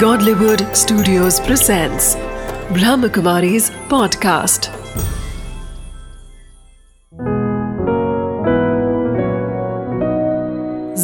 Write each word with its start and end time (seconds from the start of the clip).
Godlywood 0.00 0.62
Studios 0.76 1.36
presents 1.40 2.06
Brahmakumari's 2.76 3.68
podcast. 3.90 4.68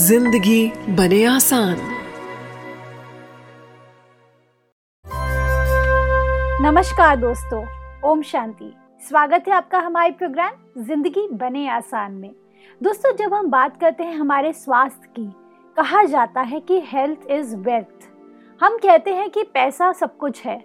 ज़िंदगी 0.01 0.73
बने 0.97 1.25
आसान 1.25 1.77
नमस्कार 6.61 7.16
दोस्तों, 7.16 7.65
ओम 8.11 8.23
शांति। 8.23 8.73
स्वागत 9.09 9.48
है 9.48 9.55
आपका 9.55 9.79
हमारे 9.79 10.11
प्रोग्राम 10.11 10.84
ज़िंदगी 10.84 11.29
बने 11.34 11.69
आसान 11.70 12.12
में। 12.12 12.30
दोस्तों, 12.80 13.16
जब 13.16 13.34
हम 13.34 13.51
बात 13.51 13.80
करते 13.80 14.05
हैं 14.05 14.16
हमारे 14.19 14.52
स्वास्थ्य 14.52 15.09
की, 15.19 15.30
कहा 15.77 16.05
जाता 16.05 16.41
है 16.41 16.61
कि 16.61 16.83
हेल्थ 16.87 17.30
इज़ 17.30 17.56
वेल्थ 17.56 18.12
हम 18.62 18.77
कहते 18.77 19.11
हैं 19.11 19.29
कि 19.30 19.43
पैसा 19.45 19.91
सब 19.93 20.16
कुछ 20.16 20.45
है, 20.45 20.57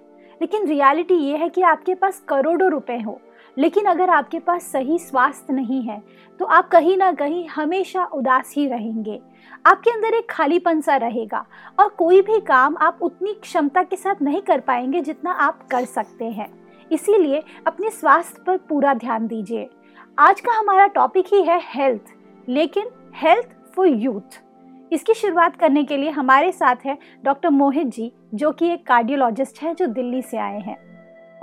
लेकिन 0.42 0.68
रियलिटी 0.68 1.14
ये 1.16 1.38
है 1.38 1.48
कि 1.50 1.62
आपके 1.62 1.96
पास 1.96 2.20
करोड़ों 2.30 2.70
रुपए 2.72 2.98
हो, 2.98 3.20
लेकिन 3.58 3.86
अगर 3.86 4.10
आपके 4.10 4.40
पास 4.40 4.64
सही 4.64 5.00
स्वास्थ्य 5.00 5.54
नहीं 5.54 5.82
है 5.82 6.02
तो 6.40 6.46
आप 6.46 6.70
कहीं 6.70 6.98
ना 6.98 7.12
कहीं 7.14 7.48
हमेशा 7.48 8.04
उदास 8.06 8.54
ही 8.58 8.68
रहेंगे। 8.68 9.20
आपके 9.66 9.92
अंदर 9.92 10.14
एक 10.14 10.30
खालीपन 10.30 10.82
सा 10.82 10.98
रहेगा 10.98 11.46
और 11.80 11.90
कोई 11.90 12.22
भी 12.22 12.40
काम 12.42 12.78
आप 12.82 13.00
उतनी 13.02 13.34
क्षमता 13.34 13.84
के 13.84 13.96
साथ 13.96 14.22
नहीं 14.22 14.42
कर 14.42 14.60
पाएँगे 14.60 15.02
जितना 15.02 15.32
आप 15.32 15.68
कर 15.68 15.86
सकते 15.88 16.26
हैं। 16.26 16.50
इसीलिए 16.92 17.44
अपने 17.68 17.90
स्वास्थ्य 17.92 18.44
पर 18.48 18.58
पूरा 18.60 18.94
ध्यान 18.96 19.28
दीजिए। 19.28 19.70
आज 20.18 20.42
का 20.42 20.60
हमारा 20.60 20.88
टॉपिक 20.88 21.34
ही 21.34 21.44
है 21.44 21.62
हेल्थ 21.66 22.14
लेकिन 22.48 22.90
हेल्थ 23.16 23.56
फॉर 23.76 23.88
यूथ 23.88 24.44
इसकी 24.92 25.14
शुरुआत 25.14 25.56
करने 25.56 25.84
के 25.84 25.96
लिए 25.98 26.10
हमारे 26.10 26.52
साथ 26.52 26.86
है 26.86 26.98
डॉक्टर 27.26 27.50
मोहित 27.50 27.88
जी 27.88 28.12
जो 28.34 28.52
कि 28.52 28.70
एक 28.74 28.86
कार्डियोलॉजिस्ट 28.88 29.62
है 29.64 29.74
जो 29.76 29.86
दिल्ली 29.88 30.22
से 30.22 30.38
आए 30.38 30.60
हैं। 30.60 30.78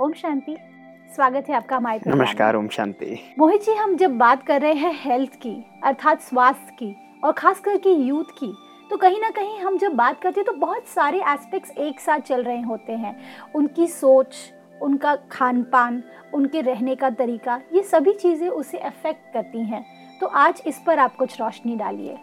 ओम 0.01 0.13
शांति। 0.13 0.55
स्वागत 1.15 1.49
है 1.49 1.55
आपका 1.55 1.75
हमारे 1.77 1.99
नमस्कार 2.07 2.55
ओम 2.55 2.67
शांति। 2.67 3.19
मोहित 3.39 3.63
जी 3.63 3.73
हम 3.73 3.95
जब 3.97 4.17
बात 4.17 4.43
कर 4.43 4.61
रहे 4.61 4.73
हैं 4.73 4.93
हेल्थ 5.03 5.35
की 5.35 5.55
अर्थात 5.83 6.21
स्वास्थ्य 6.21 6.75
की 6.79 6.95
और 7.23 7.31
खास 7.33 7.59
करके 7.59 7.89
यूथ 7.91 8.33
की 8.39 8.53
तो 8.89 8.97
कहीं 8.97 9.21
ना 9.21 9.29
कहीं 9.29 9.59
हम 9.59 9.77
जब 9.77 9.93
बात 9.95 10.21
करते 10.21 10.39
हैं 10.39 10.45
तो 10.45 10.59
बहुत 10.59 10.87
सारे 10.87 11.21
एस्पेक्ट्स 11.29 11.77
एक 11.77 11.99
साथ 11.99 12.19
चल 12.19 12.43
रहे 12.43 12.61
होते 12.61 12.93
हैं। 12.93 13.15
उनकी 13.55 13.87
सोच 13.87 14.35
उनका 14.81 15.15
खान 15.31 15.63
पान 15.63 16.03
उनके 16.33 16.61
रहने 16.61 16.95
का 16.95 17.09
तरीका 17.11 17.61
ये 17.73 17.83
सभी 17.83 18.13
चीज़ें 18.13 18.47
उसे 18.49 18.77
अफेक्ट 18.79 19.33
करती 19.33 19.65
हैं। 19.65 19.85
तो 20.19 20.27
आज 20.27 20.61
इस 20.67 20.81
पर 20.87 20.99
आप 20.99 21.15
कुछ 21.15 21.41
रोशनी 21.41 21.75
डालिए। 21.75 22.17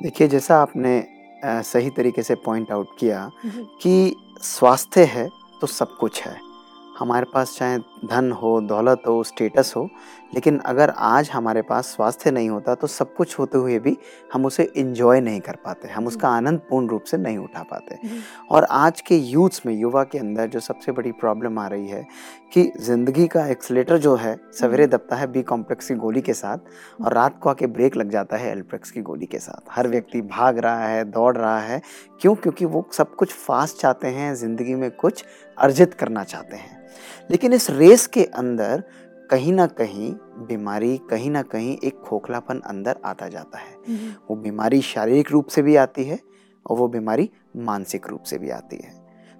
देखिए 0.00 0.28
जैसा 0.28 0.60
आपने 0.62 1.02
सही 1.44 1.90
तरीके 1.90 2.22
से 2.22 2.34
पॉइंट 2.34 2.70
आउट 2.72 2.88
किया 2.98 3.30
कि 3.82 4.14
स्वास्थ्य 4.42 5.04
है 5.04 5.28
तो 5.60 5.66
सब 5.66 5.96
कुछ 5.96 6.22
है। 6.22 6.36
हमारे 6.98 7.26
पास 7.34 7.56
चाहे 7.58 7.78
धन 8.06 8.30
हो 8.32 8.60
दौलत 8.60 9.02
हो 9.08 9.22
स्टेटस 9.24 9.72
हो 9.76 9.88
लेकिन 10.34 10.58
अगर 10.58 10.90
आज 10.90 11.30
हमारे 11.30 11.62
पास 11.62 11.86
स्वास्थ्य 11.86 12.30
नहीं 12.30 12.48
होता 12.50 12.74
तो 12.74 12.86
सब 12.86 13.14
कुछ 13.14 13.38
होते 13.38 13.58
हुए 13.58 13.78
भी 13.78 13.96
हम 14.32 14.46
उसे 14.46 14.62
इंजॉय 14.76 15.20
नहीं 15.20 15.40
कर 15.40 15.56
पाते 15.64 15.88
हम 15.88 16.06
उसका 16.06 16.28
आनंद 16.28 16.58
पूर्ण 16.70 16.88
रूप 16.88 17.04
से 17.04 17.16
नहीं 17.16 17.38
उठा 17.38 17.62
पाते। 17.62 17.98
और 18.50 18.64
आज 18.64 19.00
के 19.00 19.16
यूथ्स 19.16 19.62
में 19.66 19.72
युवा 19.74 20.04
के 20.04 20.18
अंदर 20.18 20.48
जो 20.48 20.60
सबसे 20.60 20.92
बड़ी 20.92 21.12
प्रॉब्लम 21.12 21.58
आ 21.58 21.66
रही 21.66 21.88
है 21.88 22.06
कि 22.54 22.70
ज़िंदगी 22.80 23.26
का 23.26 23.46
एक्सलेटर 23.46 23.98
जो 23.98 24.14
है 24.16 24.36
सवेरे 24.60 24.86
दबता 24.86 25.16
है 25.16 25.26
बी 25.32 25.42
कॉम्प्लेक्स 25.42 25.88
की 25.88 25.94
गोली 25.94 26.20
के 26.20 26.32
साथ 26.34 27.02
और 27.04 27.14
रात 27.14 27.38
को 27.42 27.50
आके 27.50 27.66
ब्रेक 27.68 27.96
लग 27.96 28.10
जाता 28.10 28.36
है 28.36 28.50
एल्प्रेक्स 28.50 28.90
की 28.90 29.02
गोली 29.02 29.26
के 29.26 29.38
साथ। 29.38 29.70
हर 29.70 29.88
व्यक्ति 29.88 30.20
भाग 30.20 30.58
रहा 30.58 30.86
है 30.86 31.04
दौड़ 31.04 31.36
रहा 31.36 31.58
है 31.60 31.80
क्यों? 32.20 32.34
क्योंकि 32.34 32.64
वो 32.64 32.86
सब 32.92 33.14
कुछ 33.14 33.32
फास्ट 33.32 33.80
चाहते 33.80 34.08
हैं 34.08 34.34
ज़िंदगी 34.34 34.74
में 34.74 34.90
कुछ 34.92 35.24
अर्जित 35.58 35.94
करना 35.94 36.24
चाहते 36.24 36.56
हैं। 36.56 36.80
लेकिन 37.30 37.52
इस 37.52 37.70
रेस 37.70 38.06
के 38.06 38.24
अंदर 38.24 38.82
कहीं 39.30 39.52
ना 39.52 39.66
कहीं 39.66 40.12
बीमारी 40.48 40.96
कहीं 41.10 41.30
ना 41.30 41.42
कहीं 41.42 41.76
एक 41.84 42.00
खोखलापन 42.00 42.60
अंदर 42.60 42.96
आता 43.04 43.28
जाता 43.28 43.58
है। 43.58 43.76
वो 44.30 44.36
बीमारी 44.36 44.80
शारीरिक 44.82 45.30
रूप 45.30 45.46
से 45.46 45.62
भी 45.62 45.76
आती 45.76 46.04
है 46.04 46.18
और 46.66 46.76
वो 46.76 46.88
बीमारी 46.88 47.30
मानसिक 47.56 48.08
रूप 48.08 48.22
से 48.22 48.38
भी 48.38 48.50
आती 48.50 48.76
है। 48.76 48.94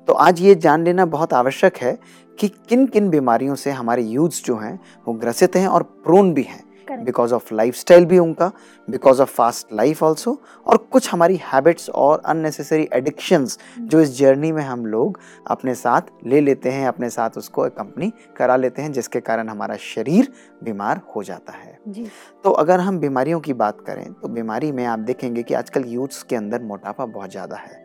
तो 0.09 0.13
आज 0.13 0.41
ये 0.41 0.55
जान 0.55 0.85
लेना 0.85 1.05
बहुत 1.07 1.33
आवश्यक 1.33 1.77
है 1.77 1.99
कि 2.39 2.49
किन 2.49 2.87
किन 2.87 3.09
बीमारियों 3.09 3.55
से 3.55 3.71
हमारे 3.71 4.03
यूथ्स 4.03 4.45
जो 4.45 4.57
हैं 4.57 4.79
वो 5.07 5.15
ग्रसित 5.15 5.57
हैं 5.57 5.67
और 5.69 5.83
प्रोन 5.83 6.33
भी 6.35 6.43
हैं। 6.43 6.72
बिकॉज़ 6.97 7.35
ऑफ़ 7.35 7.55
लाइफस्टाइल 7.55 8.05
भी 8.05 8.19
उनका 8.19 8.51
because 8.89 9.23
of 9.23 9.31
fast 9.31 9.73
life 9.73 10.03
also 10.03 10.37
और 10.67 10.77
कुछ 10.93 11.13
हमारी 11.13 11.41
हैबिट्स 11.45 11.89
और 11.91 12.23
अननेसेसरी 12.27 12.89
एडिक्शंस 12.93 13.59
जो 13.81 14.01
इस 14.01 14.17
जर्नी 14.19 14.53
में 14.53 14.63
हम 14.63 14.87
लोग 14.87 15.19
अपने 15.47 15.75
साथ 15.75 16.11
ले 16.27 16.41
लेते 16.41 16.71
हैं 16.71 16.87
अपने 16.89 17.11
साथ 17.11 17.39
उसको 17.39 17.69
कंपनी 17.71 18.13
करा 18.37 18.57
लेते 18.57 18.83
हैं 18.83 18.93
जिसके 18.93 19.21
कारण 19.21 19.49
हमारा 19.49 19.77
शरीर 19.77 20.33
बीमार 20.65 21.01
हो 21.17 21.23
जाता 21.23 21.53
है। 21.53 21.79
जी। 21.89 22.07
तो 22.45 22.51
अगर 22.53 22.81
हम 22.81 22.99
बीमारियों 22.99 23.41
की 23.41 23.53
बात 23.55 23.81
करें 23.81 24.13
तो 24.13 24.29
बीमारी 24.29 24.73
में 24.73 24.85
आप 24.85 24.99
देखेंगे 25.01 25.43
कि 25.43 25.55
आजकल 25.55 25.85
यूथ्स 25.87 26.23
के 26.23 26.37
अंदर 26.37 26.63
मोटापा 26.63 27.07
बहुत 27.07 27.31
ज़्यादा 27.31 27.57
है। 27.57 27.85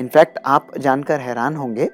इनफैक्ट 0.00 0.38
आप 0.46 0.70
जानकर 0.78 1.20
हैरान 1.20 1.56
होंगे 1.56 1.86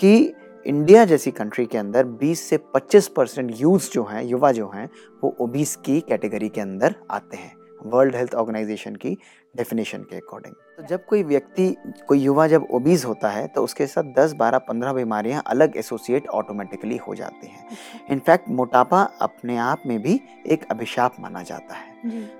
कि 0.00 0.34
इंडिया 0.66 1.04
जैसी 1.04 1.30
कंट्री 1.30 1.66
के 1.66 1.78
अंदर 1.78 2.06
20 2.06 2.34
से 2.34 2.58
25 2.76 3.06
परसेंट 3.08 3.52
यूथ 3.56 3.78
जो 3.92 4.04
हैं 4.04 4.24
युवा 4.24 4.52
जो 4.52 4.70
हैं 4.74 4.90
वो 5.24 5.36
ओबीस 5.40 5.76
की 5.76 6.00
कैटेगरी 6.00 6.48
के 6.48 6.60
अंदर 6.60 6.94
आते 7.10 7.36
हैं 7.36 7.56
वर्ल्ड 7.86 8.16
हेल्थ 8.16 8.34
ऑर्गेनाइजेशन 8.34 8.94
की 8.94 9.18
डेफिनेशन 9.56 9.98
के 9.98 10.16
अकॉर्डिंग 10.16 10.54
तो 10.76 10.82
जब 10.82 11.04
कोई 11.04 11.22
व्यक्ति 11.22 11.76
कोई 12.08 12.18
युवा 12.18 12.46
जब 12.46 12.66
ओबीज 12.70 13.04
होता 13.04 13.28
है 13.28 13.46
तो 13.46 13.62
उसके 13.64 13.86
साथ 13.86 14.02
10, 14.02 14.34
12, 14.34 14.60
15 14.70 14.94
बीमारियाँ 14.94 15.42
अलग 15.46 15.76
एसोसिएट 15.76 16.28
ऑटोमेटिकली 16.28 16.96
हो 16.96 17.14
जाती 17.14 17.46
हैं. 17.46 17.68
इनफैक्ट 18.10 18.48
मोटापा 18.48 19.02
अपने 19.02 19.56
आप 19.56 19.82
में 19.86 20.02
भी 20.02 20.20
एक 20.46 20.64
अभिशाप 20.70 21.16
माना 21.20 21.42
जाता 21.42 21.74
है. 21.74 21.94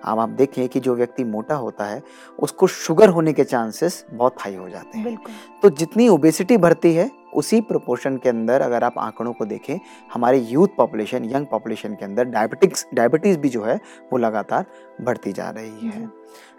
अब 0.04 0.19
आप 0.19 0.28
देखें 0.28 0.69
कि 0.69 0.81
जो 0.81 0.94
व्यक्ति 0.94 1.25
मोटा 1.25 1.54
होता 1.54 1.84
है 1.84 2.03
उसको 2.38 2.66
शुगर 2.66 3.09
होने 3.09 3.32
के 3.32 3.44
चांसेस 3.44 4.06
बहुत 4.10 4.36
हाई 4.41 4.54
हो 4.54 4.69
जाते 4.69 4.98
हैं. 4.98 5.19
तो 5.62 5.70
जितनी 5.70 6.09
ओबेसिटी 6.09 6.56
बढ़ती 6.56 6.94
है 6.94 7.10
उसी 7.36 7.60
प्रोपोर्शन 7.62 8.16
के 8.16 8.28
अंदर 8.28 8.60
अगर 8.62 8.84
आप 8.84 8.98
आंकड़ों 8.98 9.32
को 9.32 9.44
देखें 9.44 9.78
हमारे 10.12 10.38
यूथ 10.41 10.69
पॉपुलेशन 10.76 11.24
यंग 11.26 11.47
पॉपुलेशन 11.47 11.94
के 11.94 12.04
अंदर 12.04 12.24
डायबिटिक्स 12.26 12.86
डायबिटीज़ 12.94 13.38
भी 13.38 13.48
जो 13.48 13.62
है 13.64 13.76
वो 14.12 14.19
लगातार 14.19 14.66
बढ़ती 15.00 15.32
जा 15.32 15.48
रही 15.50 15.88
है। 15.88 16.08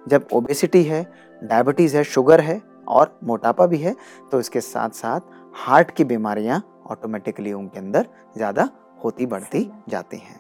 जब 0.08 0.28
ओबेसिटी 0.34 0.84
है 0.84 1.06
डायबिटीज़ 1.42 1.98
है 1.98 2.04
शुगर 2.06 2.42
है 2.42 2.62
और 2.88 3.20
मोटापा 3.24 3.66
भी 3.66 3.78
है 3.78 3.96
तो 4.32 4.40
इसके 4.40 4.62
साथ 4.62 4.90
साथ 4.96 5.22
हार्ट 5.58 5.92
की 5.92 6.04
बीमारियाँ 6.06 6.62
ऑटोमेटिकली 6.92 7.54
उनके 7.54 7.80
अंदर 7.80 8.08
ज़्यादा 8.38 8.70
होती 9.04 9.26
बढ़ती 9.26 9.70
जाती 9.90 10.18
हैं। 10.18 10.40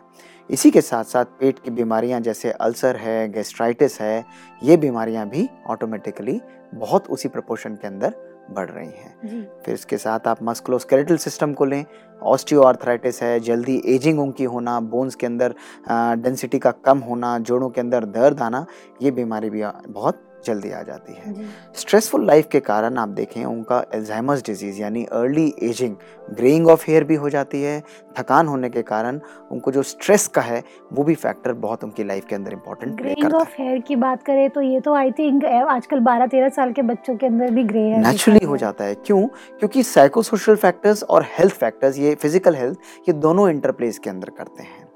इसी 0.50 0.70
के 0.72 0.82
साथ 0.82 1.04
साथ 1.04 1.26
पेट 1.40 1.58
की 1.60 1.72
बीमारियाँ 1.72 2.20
जैसे 2.22 2.52
अल्सर 2.52 2.96
है 2.98 3.28
गैस्ट्राइटिस 3.32 4.00
है 4.02 4.26
ये 4.62 4.78
बीमारियाँ 4.78 5.28
भी 5.30 5.48
ऑटोमेटिकली 5.68 6.40
बहुत 6.76 7.08
उसी 7.08 7.30
प्रोपोर्शन 7.30 7.76
के 7.76 7.88
अंदर 7.88 8.14
बढ़ 8.52 8.70
रही 8.70 8.88
हैं। 8.88 9.62
फिर 9.66 9.74
इसके 9.74 9.98
साथ 9.98 10.28
आप 10.28 10.44
मस्कुलोस्केलेटल 10.44 11.18
सिस्टम 11.18 11.54
को 11.54 11.66
लें 11.66 11.84
ऑस्टियोआर्थराइटिस 12.22 13.22
है 13.24 13.40
जल्दी 13.40 13.82
एजिंग 13.86 14.20
उनकी 14.20 14.44
होना 14.46 14.80
बोन्स 14.92 15.16
के 15.16 15.26
अंदर 15.26 15.56
डेंसिटी 15.90 16.60
का 16.60 16.72
कम 16.86 17.00
होना 17.00 17.38
जोड़ों 17.40 17.70
के 17.70 17.82
अंदर 17.82 18.06
दर्द 18.14 18.42
आना 18.42 18.66
ये 19.02 19.12
बीमारी 19.12 19.50
भी 19.50 19.64
बहुत 19.90 20.24
जल्दी 20.46 20.72
आ 20.72 20.82
जाती 20.84 21.14
है। 21.14 21.34
स्ट्रेसफुल 21.76 22.26
लाइफ 22.28 22.48
के 22.52 22.60
कारण 22.62 22.98
आप 22.98 23.10
देखें 23.12 23.44
उनका 23.46 23.84
एल्जाइमर्स 23.96 24.44
डिज़ीज़ 24.46 24.82
यानी 24.82 25.04
early 25.14 25.54
ageing 25.64 25.96
greying 26.30 26.68
of 26.70 26.84
hair 26.88 27.04
भी 27.04 27.16
हो 27.16 27.30
जाती 27.30 27.62
है। 27.62 27.82
थकान 28.18 28.48
होने 28.48 28.70
के 28.70 28.82
कारण 28.84 29.20
उनको 29.52 29.72
जो 29.72 29.84
स्ट्रेस 29.84 30.28
का 30.28 30.42
है 30.42 30.64
वो 30.94 31.04
भी 31.04 31.16
फैक्टर 31.16 31.54
बहुत 31.56 31.84
उनकी 31.84 32.04
लाइफ 32.04 32.26
के 32.26 32.36
अंदर 32.36 32.54
इंपॉर्टेंट 32.54 32.96
ग्रेइंग 32.98 33.34
ऑफ़ 33.36 33.54
हेयर 33.60 33.80
की 33.88 33.96
बात 33.98 34.24
करें 34.24 34.50
तो 34.50 34.62
ये 34.62 34.80
तो 34.80 34.94
आई 34.96 35.12
थिंक 35.20 35.46
आजकल 35.46 36.00
12-13 36.02 36.50
साल 36.56 36.72
के 36.74 36.82
बच्चों 36.84 37.16
के 37.16 37.26
अंदर 37.26 37.52
भी 37.52 37.64
ग्रे 37.64 37.80
है 37.80 37.90
हेयर 37.90 38.08
नेचुरली 38.08 38.46
हो 38.46 38.58
जाता 38.58 38.84
है। 38.84 38.96
क्यों? 38.98 39.26
क्योंकि 39.60 39.84
साइकोसोशल 39.84 40.56
फैक्टर्स 40.58 41.04
और 41.04 41.26
हेल्थ 41.38 41.54
फैक्टर्स 41.56 41.98
ये 42.00 42.16
फ़िज़िकल 42.16 42.56
हेल्थ 42.56 43.10
ये 43.10 43.14
दोनों 43.16 43.50
इंटरप्लेस 43.50 44.00
के 44.00 44.10
अंदर 44.10 44.30
करते 44.38 44.64
हैं। 44.64 44.87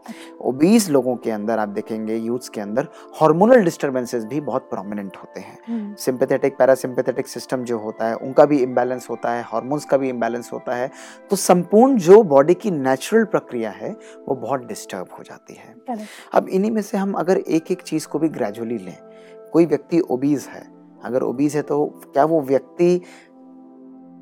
ओबीस 0.42 0.90
लोगों 0.90 1.16
के 1.16 1.32
अंदर 1.32 1.60
आप 1.60 1.70
देखेंगे 1.70 2.16
यूथ्स 2.16 2.50
के 2.50 2.62
अंदर 2.62 2.88
हार्मोनल 3.16 3.64
डिस्टरबेंसेस 3.64 4.24
भी 4.26 4.40
बहुत 4.42 4.70
प्रोमिनेंट 4.70 5.18
होते 5.18 5.40
हैं। 5.40 5.96
सिंपैथेटिक 5.96 6.58
पैरासिम्पैथेटिक 6.58 7.28
सिस्टम 7.28 7.64
जो 7.64 7.78
होता 7.78 8.08
है 8.08 8.16
उनका 8.18 8.46
भी 8.46 8.58
इम्बैलेंस 8.60 9.10
होता 9.10 9.32
है 9.32 9.44
हार्मोन्स 9.44 9.86
का 9.86 9.98
भी 9.98 10.10
इम्बैलेंस 10.10 10.50
होता 10.54 10.76
है 10.76 10.90
तो 11.30 11.36
संपूर्ण 11.36 11.98
जो 12.00 12.22
बॉडी 12.26 12.54
की 12.54 12.72
नेचुरल 12.72 13.26
प्रक्रिया 13.26 13.70
है 13.72 13.92
वो 14.28 14.36
बहुत 14.36 14.66
डिस्टर्ब 14.68 15.08
हो 15.20 15.24
जाती 15.24 15.54
है। 15.54 15.98
अब 16.34 16.50
इन्हीं 16.50 16.72
में 16.72 16.82
से 16.82 16.98
हम 16.98 17.14
अगर 17.14 17.38
एक 17.38 17.72
एक 17.72 17.82
चीज़ 17.82 18.08
को 18.08 18.20
भी 18.20 18.30
ग्रेजुअली 18.30 18.78
लें 18.78 18.98
कोई 19.54 19.66
व्यक्ति 19.66 20.00
ओबीज 20.00 20.48
है 20.50 20.66
अगर 21.04 21.24
ओबीज 21.24 21.56
है 21.56 21.62
तो 21.62 21.86
क्या 22.04 22.26
वो 22.26 22.42
व्यक्ति 22.42 23.02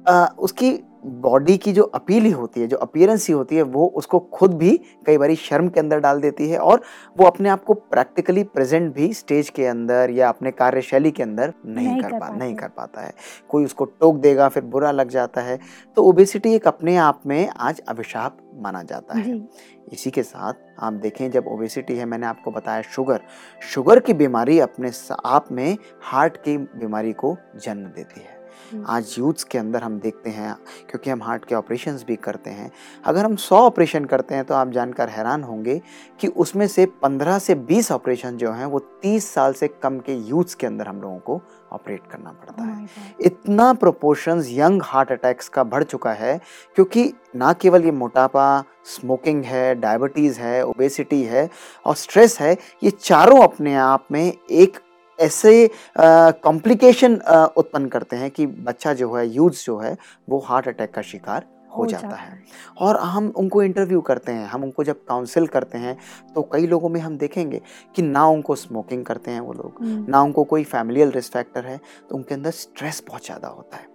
आ, 0.08 0.26
उसकी 0.40 0.72
बॉडी 1.06 1.58
की 1.58 1.74
जो 1.74 1.84
अपील 1.84 2.24
ही 2.24 2.32
होती 2.32 2.62
है 2.62 2.68
जो 2.68 2.78
अपीयरेंस 2.78 3.28
ही 3.28 3.34
होती 3.34 3.56
है 3.56 3.62
वो 3.62 3.88
उसको 3.88 4.20
खुद 4.20 4.54
भी 4.54 4.82
कई 5.06 5.18
बार 5.18 5.36
शर्म 5.36 5.70
के 5.70 5.80
अंदर 5.80 6.00
डाल 6.00 6.22
देती 6.22 6.50
है 6.50 6.58
और 6.58 6.82
वो 7.18 7.26
अपने 7.26 7.50
आप 7.50 7.64
को 7.64 7.74
प्रैक्टिकली 7.74 8.44
प्रेजेंट 8.44 8.94
भी 8.94 9.14
स्टेज 9.14 9.50
के 9.50 9.66
अंदर 9.66 10.10
या 10.10 10.30
अपने 10.30 10.52
कार्यशैली 10.52 11.12
के 11.12 11.24
अंदर 11.24 11.54
नहीं, 11.66 11.88
नहीं 11.88 12.02
कर 12.02 12.10
कर 12.10 12.20
पा 12.20 12.30
नहीं 12.30 12.56
कर 12.56 12.68
पाता 12.68 13.02
है। 13.02 13.14
कोई 13.50 13.66
उसको 13.66 13.86
टोक 13.86 14.16
देगा 14.16 14.50
फिर 14.50 14.64
बुरा 14.64 14.92
लग 14.92 15.10
जाता 15.10 15.42
है। 15.42 15.60
तो 15.96 16.04
ओबेसिटी 16.04 16.54
एक 16.54 16.68
अपने 16.68 16.96
आप 16.96 17.22
में 17.26 17.50
आज 17.58 17.80
अभिशाप 17.80 18.38
माना 18.56 18.84
जाता 18.84 19.18
है। 19.18 19.48
इसी 19.94 20.12
के 20.12 20.24
साथ 20.24 20.54
आप 20.80 20.94
देखें 20.94 21.32
जब 21.32 21.48
ओबेसिटी 21.48 21.96
है 21.96 22.06
मैंने 22.06 22.26
आपको 22.26 22.52
बताया 22.52 22.82
शुगर 22.82 23.22
शुगर 23.62 24.00
की 24.00 24.14
बीमारी 24.14 24.60
अपने 24.60 24.92
आप 25.26 25.52
में 25.52 25.78
हार्ट 26.02 26.38
की 26.38 26.58
बीमारी 26.58 27.14
को 27.14 27.38
जन्म 27.64 27.86
देती 27.86 28.22
है। 28.22 28.39
आज 28.88 29.16
यूथ्स 29.20 29.44
के 29.44 29.58
अंदर 29.58 29.84
हम 29.84 30.00
देखते 30.00 30.30
हैं 30.30 30.54
क्योंकि 30.90 31.10
हम 31.10 31.24
हार्ट 31.24 31.46
के 31.46 31.56
ऑपरेशन 31.56 32.00
भी 32.08 32.16
करते 32.16 32.50
हैं। 32.50 32.72
अगर 33.06 33.26
हम 33.26 33.36
सौ 33.36 33.58
ऑपरेशन 33.58 34.06
करते 34.06 34.36
हैं 34.36 34.44
तो 34.44 34.54
आप 34.54 34.70
जानकर 34.70 35.10
हैरान 35.10 35.44
होंगे 35.44 35.82
कि 36.20 36.28
उसमें 36.28 36.68
से 36.68 36.88
15 37.06 37.40
से 37.40 37.56
20 37.56 37.92
ऑपरेशन 37.92 38.38
जो 38.38 38.52
हैं 38.52 38.66
वो 38.66 38.80
30 39.06 39.20
साल 39.20 39.54
से 39.54 39.68
कम 39.68 40.00
के 40.00 40.14
यूथ्स 40.14 40.56
के 40.56 40.68
अंदर 40.68 40.88
हम 40.88 41.02
लोगों 41.02 41.20
को 41.20 41.42
ऑपरेट 41.72 42.02
करना 42.12 42.32
पड़ता 42.32 42.64
Oh 42.64 42.70
है। 42.70 43.16
इतना 43.22 43.74
प्रोपोर्शंस 43.74 44.48
यंग 44.50 44.82
हार्ट 44.86 45.12
अटैक्स 45.12 45.50
का 45.50 45.64
बढ़ 45.64 45.84
चुका 45.84 46.14
है 46.14 46.40
क्योंकि 46.76 47.14
ना 47.36 47.54
केवल 47.54 47.86
ये 47.86 47.92
मोटापा 47.92 48.64
स्मोकिंग 48.86 49.44
है 49.44 49.76
डायबिटीज़ 49.76 50.40
है 50.40 50.66
ओबेसिटी 50.66 51.24
है 51.24 51.50
और 51.86 51.96
स्ट्रेस 51.96 52.40
है 52.40 52.58
ये 52.84 52.92
चारों 52.92 53.42
अपने 53.44 53.76
आप 53.76 54.08
में 54.12 54.34
एक 54.52 54.80
ऐसे 55.20 55.70
कॉम्प्लिकेशन 55.98 57.16
उत्पन्न 57.58 57.88
करते 57.88 58.16
हैं 58.16 58.30
कि 58.32 58.46
बच्चा 58.46 58.94
जो 58.94 59.14
है 59.14 59.28
यूथ 59.28 59.64
जो 59.66 59.78
है 59.78 59.96
वो 60.30 60.40
हार्ट 60.40 60.68
अटैक 60.68 60.94
का 60.94 61.02
शिकार 61.04 61.46
हो 61.70 61.86
जाता 61.86 62.16
है। 62.16 62.38
और 62.78 62.98
हम 63.00 63.28
उनको 63.38 63.62
इंटरव्यू 63.64 64.00
करते 64.02 64.32
हैं 64.32 64.48
हम 64.48 64.64
उनको 64.64 64.84
जब 64.84 65.04
काउंसिल 65.08 65.48
करते 65.48 65.78
हैं 65.78 65.98
तो 66.36 66.42
कई 66.54 66.68
लोगों 66.68 66.90
में 66.90 67.00
हम 67.02 67.18
देखेंगे 67.18 67.62
कि 67.96 68.02
ना 68.02 68.26
उनको 68.28 68.56
स्मोकिंग 68.56 69.06
करते 69.06 69.32
हैं 69.32 69.40
वो 69.40 69.54
लोग 69.54 69.78
हम्म, 69.82 70.06
ना 70.10 70.22
उनको 70.22 70.44
कोई 70.46 70.64
फैमिलियल 70.66 71.12
रिस्क 71.12 71.34
फैक्टर 71.34 71.66
है 71.66 71.80
तो 72.10 72.16
उनके 72.16 72.34
अंदर 72.36 72.52
स्ट्रेस 72.54 73.04
बहुत 73.08 73.26
ज़्यादा 73.26 73.48
होता 73.48 73.78
है। 73.78 73.88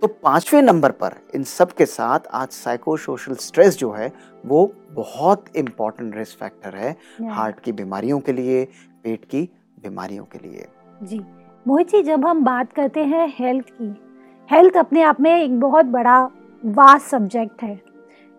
तो 0.00 0.06
पाँचवें 0.06 0.60
नंबर 0.62 0.90
पर 0.92 1.14
इन 1.34 1.44
सब 1.44 1.72
के 1.72 1.86
साथ 1.86 2.26
आज 2.34 2.48
साइको 2.48 2.96
सोशल 2.96 3.34
स्ट्रेस 3.40 3.78
जो 3.78 3.90
है 3.92 4.12
वो 4.44 4.72
बहुत 4.92 5.44
इंपॉर्टेंट 5.56 6.16
रिस्क 6.16 6.38
फैक्टर 6.38 6.76
है 6.76 6.96
हार्ट 7.30 7.60
की 7.60 7.72
बीमारियों 7.72 8.20
के 8.20 8.32
लिए 8.32 8.64
पेट 9.04 9.24
की 9.24 9.48
बीमारियों 9.84 10.24
के 10.24 10.38
लिए। 10.38 10.66
जी 11.00 11.20
मोहित 11.66 11.90
जी 11.90 12.02
जब 12.02 12.26
हम 12.26 12.44
बात 12.44 12.72
करते 12.72 13.04
हैं 13.04 13.26
हेल्थ 13.38 13.68
की 13.72 13.94
हेल्थ 14.48 14.76
अपने 14.76 15.02
आप 15.02 15.20
में 15.20 15.30
एक 15.32 15.58
बहुत 15.60 15.86
बड़ा 15.88 16.22
वास्ट 16.62 17.06
सब्जेक्ट 17.06 17.62
है। 17.62 17.80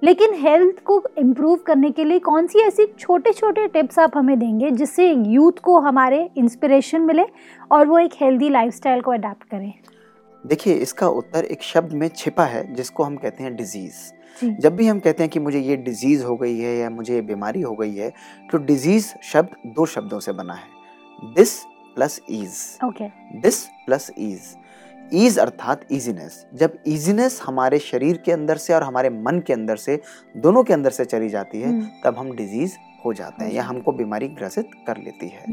लेकिन 0.02 0.34
हेल्थ 0.36 0.84
को 0.86 1.02
इम्प्रूव 1.18 1.56
करने 1.58 1.90
के 1.92 2.04
लिए 2.04 2.20
कौन 2.20 2.48
सी 2.48 2.60
ऐसी 2.60 2.86
छोटे 3.00 3.32
छोटे 3.34 3.68
टिप्स 3.68 4.00
आप 4.00 4.18
हमें 4.18 4.38
देंगे 4.40 4.72
जिससे 4.72 5.10
यूथ 5.12 5.60
को 5.64 5.80
हमारे 5.80 6.30
इंस्पिरेशन 6.38 7.02
मिले 7.02 7.26
और 7.72 7.88
वो 7.88 8.00
एक 8.00 8.14
हेल्दी 8.22 8.50
लाइफस्टाइल 8.50 9.02
को 9.02 9.12
अडाप्ट 9.12 9.50
करें? 9.50 9.74
देखिए 10.44 10.74
इसका 10.76 11.08
उत्तर 11.10 11.46
एक 11.46 11.64
शब्द 11.64 11.94
में 11.94 12.08
छिपा 12.16 12.46
है 12.46 12.74
जिसको 12.74 13.04
हम 13.04 13.16
कहते 13.16 13.44
हैं 13.44 13.56
डिज़ीज़ 13.56 14.60
जब 14.62 14.76
भी 14.76 14.88
हम 14.88 15.00
कहते 15.00 15.24
हैं 15.24 15.30
कि 15.30 15.40
मुझे 15.40 15.60
ये 15.60 15.76
डिज़ीज़ 15.78 16.24
हो 16.24 16.36
गई 16.38 16.58
है 16.60 16.76
या 16.78 16.90
मुझे 16.90 17.14
ये 17.16 17.22
बीमारी 17.24 17.62
हो 17.62 17.76
गई 17.76 17.96
है 17.96 18.14
तो 18.52 18.58
डिज़ीज़ 18.66 19.14
शब्द 19.24 19.74
दो 19.76 19.86
शब्दों 19.88 20.20
से 20.20 20.32
बना 20.34 20.54
है। 20.54 20.75
Dis 21.24 21.54
plus 21.96 22.20
ease 22.30 22.56
dis 23.42 23.64
plus 23.86 24.12
ease 24.20 24.56
ease 25.14 25.38
अर्थात 25.40 25.82
इजीनेस 25.92 26.46
जब 26.54 26.78
इजीनेस 26.88 27.42
हमारे 27.46 27.80
शरीर 27.80 28.18
के 28.26 28.32
अंदर 28.32 28.58
से 28.58 28.74
और 28.74 28.84
हमारे 28.84 29.10
मन 29.10 29.40
के 29.48 29.54
अंदर 29.54 29.76
से 29.78 30.00
दोनों 30.38 30.64
के 30.64 30.74
अंदर 30.74 30.90
से 30.92 31.06
चली 31.06 31.30
जाती 31.30 31.62
है 31.62 31.70
हम्म, 31.70 31.88
तब 32.04 32.18
हम 32.18 32.32
डिज़ीज़ 32.36 32.74
हो 33.06 33.14
जाते 33.14 33.44
हैं 33.46 33.52
या 33.54 33.64
हमको 33.64 33.92
बीमारी 33.92 34.28
ग्रसित 34.28 34.70
कर 34.88 34.98
लेती 34.98 35.28
है। 35.28 35.44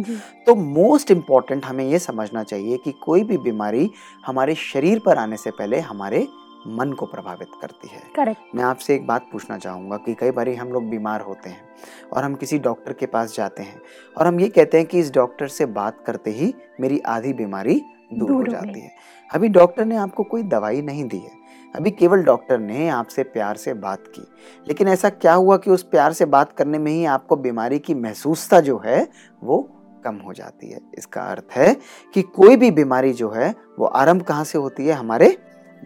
तो 0.46 0.54
मोस्ट 0.54 1.10
इंपॉर्टेंट 1.10 1.64
हमें 1.64 1.84
ये 1.84 1.98
समझना 1.98 2.42
चाहिए 2.42 2.76
कि 2.84 2.92
कोई 3.04 3.24
भी 3.24 3.38
बीमारी 3.38 3.90
हमारे 4.26 4.54
शरीर 4.54 4.98
पर 5.06 5.18
आने 5.18 5.36
से 5.36 5.50
पहले 5.50 5.80
हमारे 5.80 6.26
मन 6.66 6.92
को 6.92 7.06
प्रभावित 7.06 7.48
करती 7.62 7.88
है। 7.88 8.02
करेक्ट 8.16 8.54
मैं 8.54 8.64
आपसे 8.64 8.94
एक 8.94 9.06
बात 9.06 9.26
पूछना 9.32 9.58
चाहूँगा 9.58 9.96
कि 9.96 10.14
कई 10.14 10.30
बार 10.30 10.48
हम 10.48 10.68
लोग 10.68 10.84
बीमार 10.84 11.20
होते 11.20 11.50
हैं 11.50 11.68
और 12.12 12.24
हम 12.24 12.34
किसी 12.34 12.58
डॉक्टर 12.58 12.92
के 12.92 13.06
पास 13.06 13.34
जाते 13.36 13.62
हैं 13.62 13.82
और 14.18 14.26
हम 14.26 14.40
ये 14.40 14.48
कहते 14.48 14.78
हैं 14.78 14.86
कि 14.86 14.98
इस 14.98 15.12
डॉक्टर 15.14 15.48
से 15.48 15.66
बात 15.66 16.04
करते 16.06 16.30
ही 16.30 16.54
मेरी 16.80 16.98
आधी 16.98 17.32
बीमारी 17.32 17.82
दूर, 18.12 18.28
दूर 18.28 18.46
हो 18.46 18.52
जाती 18.52 18.80
है। 18.80 18.90
अभी 19.34 19.48
डॉक्टर 19.48 19.84
ने 19.84 19.96
आपको 19.96 20.22
कोई 20.22 20.42
दवाई 20.42 20.82
नहीं 20.82 21.04
दी 21.04 21.18
है। 21.18 21.30
अभी 21.76 21.90
केवल 21.90 22.22
डॉक्टर 22.22 22.58
ने 22.58 22.88
आपसे 22.88 23.22
प्यार 23.22 23.56
से 23.56 23.74
बात 23.74 24.04
की। 24.06 24.22
लेकिन 24.68 24.88
ऐसा 24.88 25.08
क्या 25.08 25.34
हुआ 25.34 25.56
कि 25.56 25.70
उस 25.70 25.82
प्यार 25.82 26.12
से 26.12 26.24
बात 26.24 26.52
करने 26.52 26.78
में 26.78 26.92
ही 26.92 27.04
आपको 27.04 27.36
बीमारी 27.36 27.78
की 27.78 27.94
महसूसता 27.94 28.60
जो 28.60 28.82
है 28.84 29.08
वो 29.42 29.68
कम 30.04 30.14
हो 30.16 30.32
जाती 30.32 30.70
है? 30.70 30.80
इसका 30.98 31.22
अर्थ 31.22 31.52
है 31.52 31.76
कि 32.14 32.22
कोई 32.22 32.56
भी 32.56 32.70
बीमारी 32.70 33.12
जो 33.12 33.30
है 33.30 33.54
वो 33.78 33.86
आरंभ 33.86 34.22
कहाँ 34.22 34.44
से 34.44 34.58
होती 34.58 34.86
है? 34.86 34.92
हमारे 34.92 35.38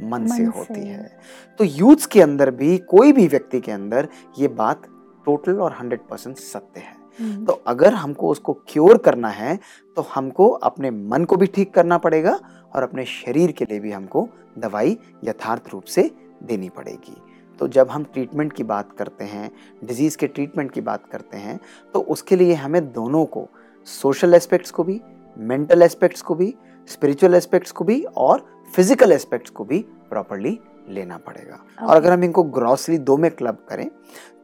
मन 0.03 0.27
से 0.27 0.45
होती। 0.45 0.81
है। 0.81 1.19
तो 1.59 1.65
यूथ 1.65 2.07
के 2.13 2.23
अंदर 2.23 2.51
भी 2.51 2.77
कोई 2.89 3.13
भी 3.13 3.27
व्यक्ति 3.27 3.61
के 3.61 3.73
अंदर 3.73 4.09
ये 4.39 4.49
बात 4.49 4.83
टोटल 5.27 5.61
और 5.61 5.73
हंड्रेड 5.73 6.01
परसेंट 6.01 6.37
सत्य 6.37 6.81
है। 6.81 6.95
हम्म, 7.21 7.45
तो 7.45 7.53
अगर 7.67 7.95
हमको 7.95 8.29
उसको 8.29 8.53
क्योर 8.69 8.99
करना 8.99 9.29
है 9.29 9.59
तो 9.97 10.03
हमको 10.15 10.49
अपने 10.49 10.91
मन 10.91 11.25
को 11.25 11.37
भी 11.37 11.47
ठीक 11.47 11.73
करना 11.75 11.99
पड़ेगा 11.99 12.39
और 12.75 12.83
अपने 12.83 13.05
शरीर 13.05 13.53
के 13.53 13.65
लिए 13.65 13.81
भी 13.81 13.93
हमको 13.93 14.29
दवाई 14.59 14.97
यथार्थ 15.25 15.73
रूप 15.73 15.85
से 15.85 16.11
देनी 16.43 16.69
पड़ेगी। 16.69 17.17
तो 17.59 17.69
जब 17.69 17.91
हम 17.91 18.05
ट्रीटमेंट 18.05 18.53
की 18.53 18.65
बात 18.65 18.93
करते 18.93 19.25
हैं 19.25 19.51
डिज़ीज़ 19.85 20.17
के 20.19 20.27
ट्रीटमेंट 20.27 20.71
की 20.73 20.81
बात 20.81 21.07
करते 21.07 21.37
हैं 21.37 21.59
तो 21.95 22.01
उसके 22.01 22.37
लिए 22.37 22.55
हमें 22.55 22.93
दोनों 22.93 23.25
को 23.27 23.49
सोशल 23.87 24.35
एस्पेक्ट्स 24.35 24.71
को 24.71 24.85
भी 24.85 25.01
मेंटल 25.37 25.83
एस्पेक्ट्स 25.83 26.23
को 26.23 26.35
भी 26.35 26.55
स्पिरिचुअल 26.89 27.35
एस्पेक्ट्स 27.35 27.73
को 27.73 27.85
भी 27.85 28.03
और 28.17 28.45
फ़िज़िकल 28.75 29.13
एस्पेक्ट्स 29.13 29.51
को 29.51 29.65
भी 29.65 29.79
प्रॉपरली 30.11 30.59
लेना 30.89 31.17
पड़ेगा। 31.19 31.57
okay. 31.57 31.89
और 31.89 31.97
अगर 31.97 32.13
हम 32.13 32.25
इनको 32.25 32.43
ग्रॉसली 32.43 32.99
दो 32.99 33.17
में 33.17 33.31
क्लब 33.31 33.65
करें 33.69 33.89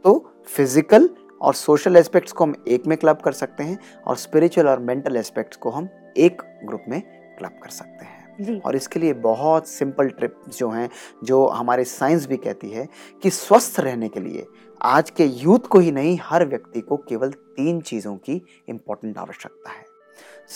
तो 0.04 0.18
फ़िज़िकल 0.46 1.08
और 1.40 1.54
सोशल 1.54 1.96
एस्पेक्ट्स 1.96 2.32
को 2.32 2.44
हम 2.44 2.54
एक 2.68 2.86
में 2.86 2.96
क्लब 2.98 3.20
कर 3.20 3.32
सकते 3.32 3.62
हैं 3.62 3.78
और 4.06 4.16
स्पिरिचुअल 4.16 4.68
और 4.68 4.78
मेंटल 4.80 5.16
एस्पेक्ट्स 5.16 5.56
को 5.56 5.70
हम 5.70 5.88
एक 6.16 6.42
ग्रुप 6.64 6.84
में 6.88 7.00
क्लब 7.38 7.60
कर 7.62 7.70
सकते 7.70 8.04
हैं। 8.04 8.60
और 8.60 8.76
इसके 8.76 9.00
लिए 9.00 9.12
बहुत 9.22 9.68
सिंपल 9.68 10.08
ट्रिप्स 10.08 10.58
जो 10.58 10.68
हैं 10.70 10.88
जो 11.24 11.46
हमारे 11.46 11.84
साइंस 11.84 12.26
भी 12.26 12.36
कहती 12.36 12.70
है 12.70 12.88
कि 13.22 13.30
स्वस्थ 13.30 13.80
रहने 13.80 14.08
के 14.08 14.20
लिए 14.20 14.46
आज 14.80 15.10
के 15.10 15.24
यूथ 15.24 15.66
को 15.66 15.78
ही 15.78 15.92
नहीं 15.92 16.18
हर 16.22 16.44
व्यक्ति 16.46 16.80
को 16.80 16.96
केवल 17.08 17.30
तीन 17.30 17.80
चीज़ों 17.80 18.16
की 18.16 18.40
इम्पोर्टेंट 18.68 19.18
आवश्यकता 19.18 19.70
है। 19.70 19.84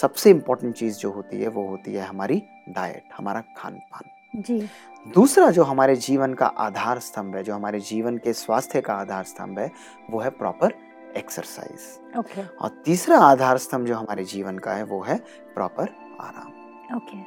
सबसे 0.00 0.30
इम्पोर्टेंट 0.30 0.74
चीज़ 0.74 0.98
जो 0.98 1.10
होती 1.10 1.40
है 1.40 1.48
वो 1.48 1.66
होती 1.68 1.94
है 1.94 2.06
हमारी 2.06 2.42
डाइट 2.68 3.02
हमारा 3.16 3.40
खान 3.56 3.74
पान 3.92 4.42
जी। 4.42 4.58
दूसरा 5.06 5.50
जो 5.50 5.62
हमारे 5.62 5.94
जीवन 5.96 6.34
का 6.34 6.46
आधार 6.46 6.98
स्तंभ 6.98 7.36
है 7.36 7.42
जो 7.42 7.54
हमारे 7.54 7.80
जीवन 7.80 8.16
के 8.18 8.32
स्वास्थ्य 8.32 8.80
का 8.80 8.94
आधार 8.94 9.24
स्तंभ 9.24 9.58
है 9.58 9.70
वो 10.10 10.20
है 10.20 10.30
प्रॉपर 10.30 10.74
एक्सरसाइज 11.16 12.18
ओके 12.18 12.42
और 12.46 12.82
तीसरा 12.84 13.18
आधार 13.18 13.58
स्तंभ 13.58 13.86
जो 13.86 13.94
हमारे 13.94 14.24
जीवन 14.24 14.58
का 14.58 14.72
है 14.72 14.84
वो 14.84 15.00
है 15.02 15.16
प्रॉपर 15.54 15.94
आराम। 16.20 16.96
ओके 16.96 17.22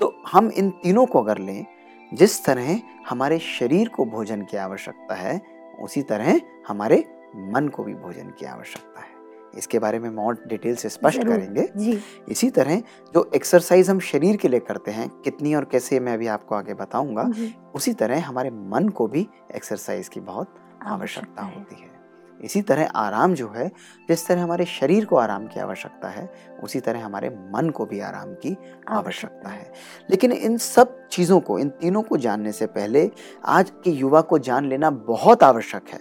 तो 0.00 0.14
हम 0.28 0.50
इन 0.50 0.70
तीनों 0.82 1.06
को 1.06 1.22
अगर 1.22 1.38
लें 1.38 1.66
जिस 2.12 2.44
तरह 2.44 2.80
हमारे 3.08 3.38
शरीर 3.38 3.88
को 3.88 4.04
भोजन 4.06 4.42
की 4.42 4.56
आवश्यकता 4.56 5.14
है 5.14 5.40
उसी 5.80 6.02
तरह 6.02 6.40
हमारे 6.68 7.04
मन 7.52 7.68
को 7.68 7.84
भी 7.84 7.94
भोजन 7.94 8.32
की 8.38 8.46
आवश्यकता 8.46 9.00
है। 9.00 9.09
इसके 9.54 9.78
बारे 9.78 9.98
में 9.98 10.08
और 10.16 10.42
डिटेल 10.46 10.74
से 10.76 10.88
स्पष्ट 10.88 11.22
करेंगे। 11.24 11.68
जी। 11.76 11.98
इसी 12.28 12.50
तरह 12.50 12.82
जो 13.14 13.30
एक्सरसाइज 13.34 13.90
हम 13.90 14.00
शरीर 14.00 14.36
के 14.36 14.48
लिए 14.48 14.60
करते 14.60 14.90
हैं 14.90 15.08
कितनी 15.24 15.54
और 15.54 15.64
कैसे 15.64 16.00
मैं 16.00 16.14
अभी 16.14 16.26
आपको 16.26 16.54
आगे 16.54 16.74
बताऊँगा 16.74 17.30
उसी 17.74 17.92
तरह 17.94 18.26
हमारे 18.26 18.50
मन 18.50 18.88
को 18.88 19.06
भी 19.06 19.26
एक्सरसाइज 19.54 20.08
की 20.08 20.20
बहुत 20.20 20.54
आवश्यकता 20.82 21.42
होती 21.42 21.82
है। 21.82 21.99
इसी 22.44 22.62
तरह 22.62 22.86
आराम 22.86 23.34
जो 23.34 23.48
है 23.56 23.68
जिस 24.08 24.26
तरह 24.26 24.42
हमारे 24.42 24.64
शरीर 24.64 25.04
को 25.04 25.16
आराम 25.16 25.46
की 25.46 25.60
आवश्यकता 25.60 26.08
है 26.08 26.32
उसी 26.62 26.80
तरह 26.80 27.04
हमारे 27.04 27.28
मन 27.28 27.70
को 27.70 27.86
भी 27.86 28.00
आराम 28.00 28.34
की 28.34 28.56
आवश्यकता 28.88 29.48
है। 29.48 29.72
लेकिन 30.10 30.32
इन 30.32 30.56
सब 30.56 31.08
चीज़ों 31.08 31.40
को 31.40 31.58
इन 31.58 31.68
तीनों 31.68 32.02
को 32.02 32.16
जानने 32.16 32.52
से 32.52 32.66
पहले 32.66 33.10
आज 33.44 33.70
के 33.84 33.90
युवा 33.90 34.20
को 34.20 34.38
जान 34.38 34.68
लेना 34.68 34.90
बहुत 34.90 35.42
आवश्यक 35.42 35.82
है 35.92 36.00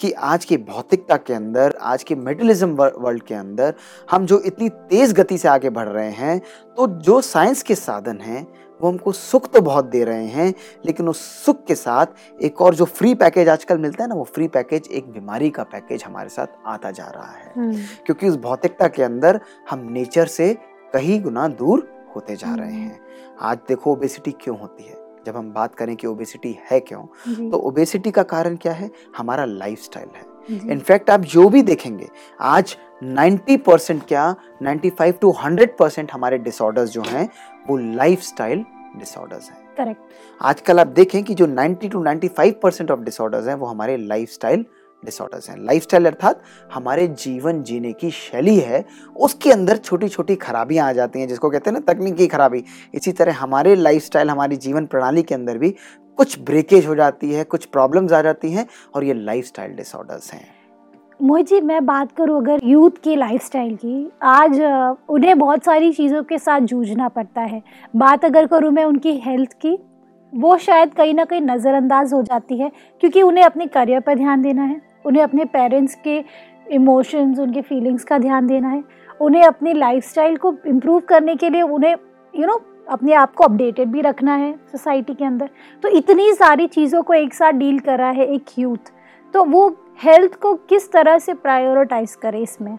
कि 0.00 0.12
आज 0.12 0.44
की 0.44 0.56
भौतिकता 0.56 1.16
के 1.16 1.34
अंदर 1.34 1.78
आज 1.80 2.02
के 2.02 2.14
मेटलिज्म 2.14 2.74
वर्ल्ड 2.74 3.22
के 3.22 3.34
अंदर 3.34 3.74
हम 4.10 4.26
जो 4.26 4.40
इतनी 4.40 4.68
तेज 4.68 5.12
गति 5.12 5.38
से 5.38 5.48
आगे 5.48 5.70
बढ़ 5.70 5.88
रहे 5.88 6.10
हैं 6.10 6.40
तो 6.76 6.86
जो 6.86 7.20
साइंस 7.20 7.62
के 7.62 7.74
साधन 7.74 8.18
हैं 8.18 8.69
वो 8.80 8.88
हमको 8.88 9.12
सुख 9.12 9.50
तो 9.52 9.60
बहुत 9.60 9.84
दे 9.84 10.04
रहे 10.04 10.26
हैं 10.26 10.52
लेकिन 10.86 11.08
उस 11.08 11.20
सुख 11.44 11.64
के 11.64 11.74
साथ 11.74 12.42
एक 12.42 12.60
और 12.60 12.74
जो 12.74 12.84
फ्री 12.84 13.14
पैकेज 13.14 13.48
आजकल 13.48 13.78
मिलता 13.78 14.04
है 14.04 14.08
ना 14.08 14.14
वो 14.14 14.24
फ्री 14.24 14.48
पैकेज 14.48 14.88
एक 14.92 15.10
बीमारी 15.12 15.50
का 15.50 15.62
पैकेज 15.62 16.04
हमारे 16.04 16.28
साथ 16.28 16.46
आता 16.66 16.90
जा 16.90 17.06
रहा 17.06 17.30
है। 17.32 17.52
हम्म, 17.56 17.72
क्योंकि 18.06 18.28
उस 18.28 18.36
भौतिकता 18.36 18.88
के 18.88 19.02
अंदर 19.02 19.40
हम 19.70 19.86
नेचर 19.92 20.26
से 20.26 20.54
कहीं 20.92 21.20
गुना 21.22 21.48
दूर 21.48 21.88
होते 22.16 22.36
जा 22.36 22.54
रहे 22.54 22.72
हम्म। 22.72 22.82
हैं। 22.82 23.00
आज 23.40 23.58
देखो 23.68 23.92
ओबेसिटी 23.92 24.32
क्यों 24.32 24.58
होती 24.58 24.84
है? 24.84 24.98
जब 25.26 25.36
हम 25.36 25.52
बात 25.52 25.74
करें 25.74 25.94
कि 25.96 26.06
ओबेसिटी 26.06 26.56
है 26.70 26.80
क्यों 26.80 27.50
तो 27.50 27.56
ओबेसिटी 27.58 28.10
का 28.10 28.22
कारण 28.22 28.56
क्या 28.56 28.72
है? 28.72 28.90
हमारा 29.16 29.44
लाइफस्टाइल 29.44 30.08
है। 30.16 30.28
इनफैक्ट 30.72 31.10
आप 31.10 31.20
जो 31.20 31.48
भी 31.48 31.62
देखेंगे 31.62 32.08
आज 32.40 32.76
90 33.02 33.56
परसेंट 33.56 34.02
क्या 34.08 34.34
95 34.62 35.20
टू 35.20 35.32
100 35.32 35.66
परसेंट 35.78 36.10
हमारे 36.12 36.38
डिसऑर्डर्स 36.38 36.90
जो 36.90 37.02
हैं 37.02 37.28
वो 37.68 37.76
लाइफस्टाइल 37.76 38.64
डिसऑर्डर्स 38.96 39.50
हैं। 39.50 39.58
करेक्ट 39.76 40.00
आजकल 40.40 40.80
आप 40.80 40.86
देखें 40.86 41.22
कि 41.24 41.34
जो 41.34 41.46
90 41.46 41.90
टू 41.90 42.02
95 42.04 42.52
परसेंट 42.62 42.90
ऑफ़ 42.90 43.00
डिसऑर्डर्स 43.00 43.46
हैं 43.46 43.54
वो 43.54 43.66
हमारे 43.66 43.96
लाइफस्टाइल 43.96 44.64
डिसऑर्डर्स 45.02 45.48
हैं। 45.50 45.56
लाइफस्टाइल 45.58 46.06
अर्थात 46.06 46.42
हमारे 46.74 47.06
जीवन 47.08 47.62
जीने 47.62 47.92
की 47.92 48.10
शैली 48.10 48.58
है 48.58 48.84
उसके 49.16 49.52
अंदर 49.52 49.76
छोटी 49.76 50.08
छोटी 50.08 50.36
खराबियाँ 50.36 50.88
आ 50.88 50.92
जाती 50.92 51.20
हैं 51.20 51.28
जिसको 51.28 51.50
कहते 51.50 51.70
हैं 51.70 51.78
ना 51.78 51.92
तकनीकी 51.92 52.26
खराबी। 52.26 52.64
इसी 52.94 53.12
तरह 53.12 53.36
हमारे 53.36 53.74
लाइफस्टाइल 53.74 54.30
हमारी 54.30 54.56
जीवन 54.56 54.86
प्रणाली 54.86 55.22
के 55.22 55.34
अंदर 55.34 55.58
भी 55.58 55.74
कुछ 56.18 56.40
ब्रेकेज 56.40 56.86
हो 56.86 56.94
जाती 56.94 57.32
है 57.32 57.44
कुछ 57.44 57.64
प्रॉब्लम्स 57.64 58.12
आ 58.12 58.22
जाती 58.22 58.52
हैं 58.52 58.66
और 58.94 59.04
ये 59.04 59.14
लाइफस्टाइल 59.14 59.72
डिसऑर्डर्स 59.72 60.32
हैं। 60.32 60.59
मोहित 61.22 61.46
जी 61.46 61.60
मैं 61.60 61.84
बात 61.86 62.12
करूँ 62.12 62.36
अगर 62.36 62.60
यूथ 62.64 62.90
की 63.04 63.14
लाइफस्टाइल 63.16 63.74
की 63.76 64.10
आज 64.22 64.60
उन्हें 65.08 65.38
बहुत 65.38 65.64
सारी 65.64 65.92
चीज़ों 65.92 66.22
के 66.22 66.38
साथ 66.38 66.60
जूझना 66.60 67.08
पड़ता 67.08 67.40
है। 67.40 67.62
बात 67.96 68.24
अगर 68.24 68.46
करूँ 68.46 68.70
मैं 68.70 68.84
उनकी 68.84 69.12
हेल्थ 69.16 69.52
की 69.62 69.76
वो 70.32 70.56
शायद 70.58 70.94
कहीं 70.94 71.14
ना 71.14 71.24
कहीं 71.24 71.40
नज़रअंदाज 71.40 72.12
हो 72.12 72.22
जाती 72.22 72.58
है 72.58 72.70
क्योंकि 73.02 73.22
उन्हें 73.22 73.44
अपने 73.44 73.66
करियर 73.66 74.00
पर 74.00 74.14
ध्यान 74.14 74.42
देना 74.42 74.62
है 74.62 74.80
उन्हें 75.06 75.22
अपने 75.22 75.44
पेरेंट्स 75.44 75.94
के 76.04 76.22
इमोशंस 76.66 77.38
उनके 77.38 77.60
फीलिंग्स 77.60 78.04
का 78.04 78.18
ध्यान 78.18 78.46
देना 78.46 78.68
है 78.68 78.82
उन्हें 79.20 79.44
अपनी 79.44 79.74
लाइफस्टाइल 79.74 80.36
को 80.36 80.54
इम्प्रूव 80.66 81.00
करने 81.00 81.34
के 81.36 81.50
लिए 81.50 81.62
उन्हें 81.62 81.90
यू 81.90 82.40
you 82.40 82.46
नो 82.46 82.52
know, 82.52 82.62
अपने 82.88 83.12
आप 83.12 83.34
को 83.34 83.44
अपडेटेड 83.44 83.88
भी 83.88 84.00
रखना 84.00 84.34
है 84.34 84.52
सोसाइटी 84.72 85.14
के 85.14 85.24
अंदर। 85.24 85.50
तो 85.82 85.88
इतनी 85.88 86.32
सारी 86.32 86.66
चीज़ों 86.66 87.02
को 87.02 87.14
एक 87.14 87.34
साथ 87.34 87.52
डील 87.52 87.78
कर 87.78 87.98
रहा 87.98 88.10
है 88.10 88.26
एक 88.26 88.58
यूथ 88.58 88.90
तो 89.34 89.44
वो 89.44 89.68
हेल्थ 90.00 90.34
को 90.34 90.54
किस 90.54 90.90
तरह 90.92 91.18
से 91.18 91.34
प्रायोरिटाइज 91.34 92.14
करें 92.14 92.40
इसमें 92.42 92.78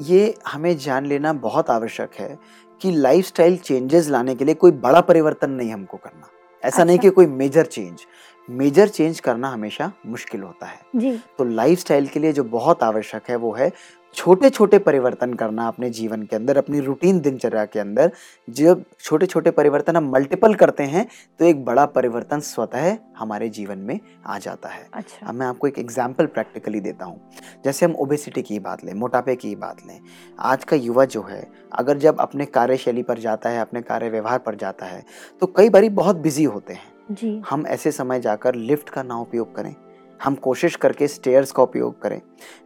ये 0.00 0.34
हमें 0.46 0.76
जान 0.78 1.06
लेना 1.06 1.32
बहुत 1.32 1.70
आवश्यक 1.70 2.10
है 2.14 2.38
कि 2.80 2.90
लाइफस्टाइल 2.92 3.56
चेंजेस 3.56 4.08
लाने 4.08 4.34
के 4.34 4.44
लिए 4.44 4.54
कोई 4.54 4.70
बड़ा 4.70 5.00
परिवर्तन 5.00 5.50
नहीं 5.50 5.72
हमको 5.72 5.96
करना 5.96 6.28
ऐसा 6.62 6.68
अच्छा। 6.68 6.84
नहीं। 6.84 6.98
कि 6.98 7.10
कोई 7.10 7.26
मेजर 7.26 7.66
चेंज 7.66 8.06
मेजर 8.48 8.88
चेंज 8.88 9.20
करना 9.20 9.48
हमेशा 9.48 9.90
मुश्किल 10.06 10.42
होता 10.42 10.66
है 10.66 10.80
जी 10.96 11.16
तो 11.38 11.44
लाइफस्टाइल 11.44 12.06
के 12.06 12.20
लिए 12.20 12.32
जो 12.32 12.44
बहुत 12.44 12.82
आवश्यक 12.82 13.30
है 13.30 13.36
वो 13.36 13.52
है 13.52 13.70
छोटे 14.14 14.48
छोटे 14.50 14.78
परिवर्तन 14.78 15.34
करना 15.34 15.66
अपने 15.68 15.88
जीवन 15.90 16.22
के 16.22 16.36
अंदर 16.36 16.56
अपनी 16.56 16.80
रूटीन 16.80 17.20
दिनचर्या 17.20 17.64
के 17.64 17.78
अंदर। 17.80 18.10
जब 18.48 18.82
छोटे 19.00 19.26
छोटे 19.26 19.50
परिवर्तन 19.50 19.96
हम 19.96 20.10
मल्टीपल 20.12 20.54
करते 20.54 20.82
हैं 20.84 21.06
तो 21.40 21.44
एक 21.44 21.64
बड़ा 21.64 21.84
परिवर्तन 21.88 22.40
स्वतः 22.40 22.96
हमारे 23.18 23.48
जीवन 23.50 23.78
में 23.78 23.98
आ 24.26 24.38
जाता 24.38 24.68
है। 24.68 24.86
अच्छा। 24.94 25.26
अब 25.26 25.34
मैं 25.34 25.46
आपको 25.46 25.68
एक 25.68 25.78
एग्ज़ाम्पल 25.78 26.26
प्रैक्टिकली 26.28 26.80
देता 26.80 27.04
हूँ। 27.04 27.30
जैसे 27.64 27.86
हम 27.86 27.94
ओबेसिटी 27.96 28.42
की 28.42 28.58
बात 28.60 28.84
लें 28.84 28.92
मोटापे 28.94 29.36
की 29.36 29.54
बात 29.56 29.86
लें। 29.86 29.98
आज 30.40 30.64
का 30.64 30.76
युवा 30.76 31.04
जो 31.06 31.22
है 31.22 31.46
अगर 31.72 31.98
जब 31.98 32.20
अपने 32.20 32.46
कार्यशैली 32.46 33.02
पर 33.02 33.18
जाता 33.18 33.50
है 33.50 33.60
अपने 33.60 33.82
कार्य 33.82 34.08
व्यवहार 34.10 34.38
पर 34.38 34.54
जाता 34.56 34.86
है 34.86 35.04
तो 35.42 35.46
कई 35.56 35.68
बार 35.68 35.88
बहुत 35.94 36.16
बिज़ी 36.18 36.44
होते 36.46 36.72
हैं। 36.72 36.96
जी। 37.12 37.40
हम 37.50 37.66
ऐसे 37.66 37.92
समय 37.92 38.20
जाकर 38.20 38.54
लिफ्ट 38.54 38.88
का 38.88 39.02
ना 39.02 39.18
उपयोग 39.18 39.54
करें। 39.56 39.74
हम 40.20 40.34
कोशिश 40.36 40.76
करके 40.76 41.08
स्टेयर्स 41.08 41.52
का 41.52 41.62
उपयोग 41.62 42.00
करें। 42.02 42.20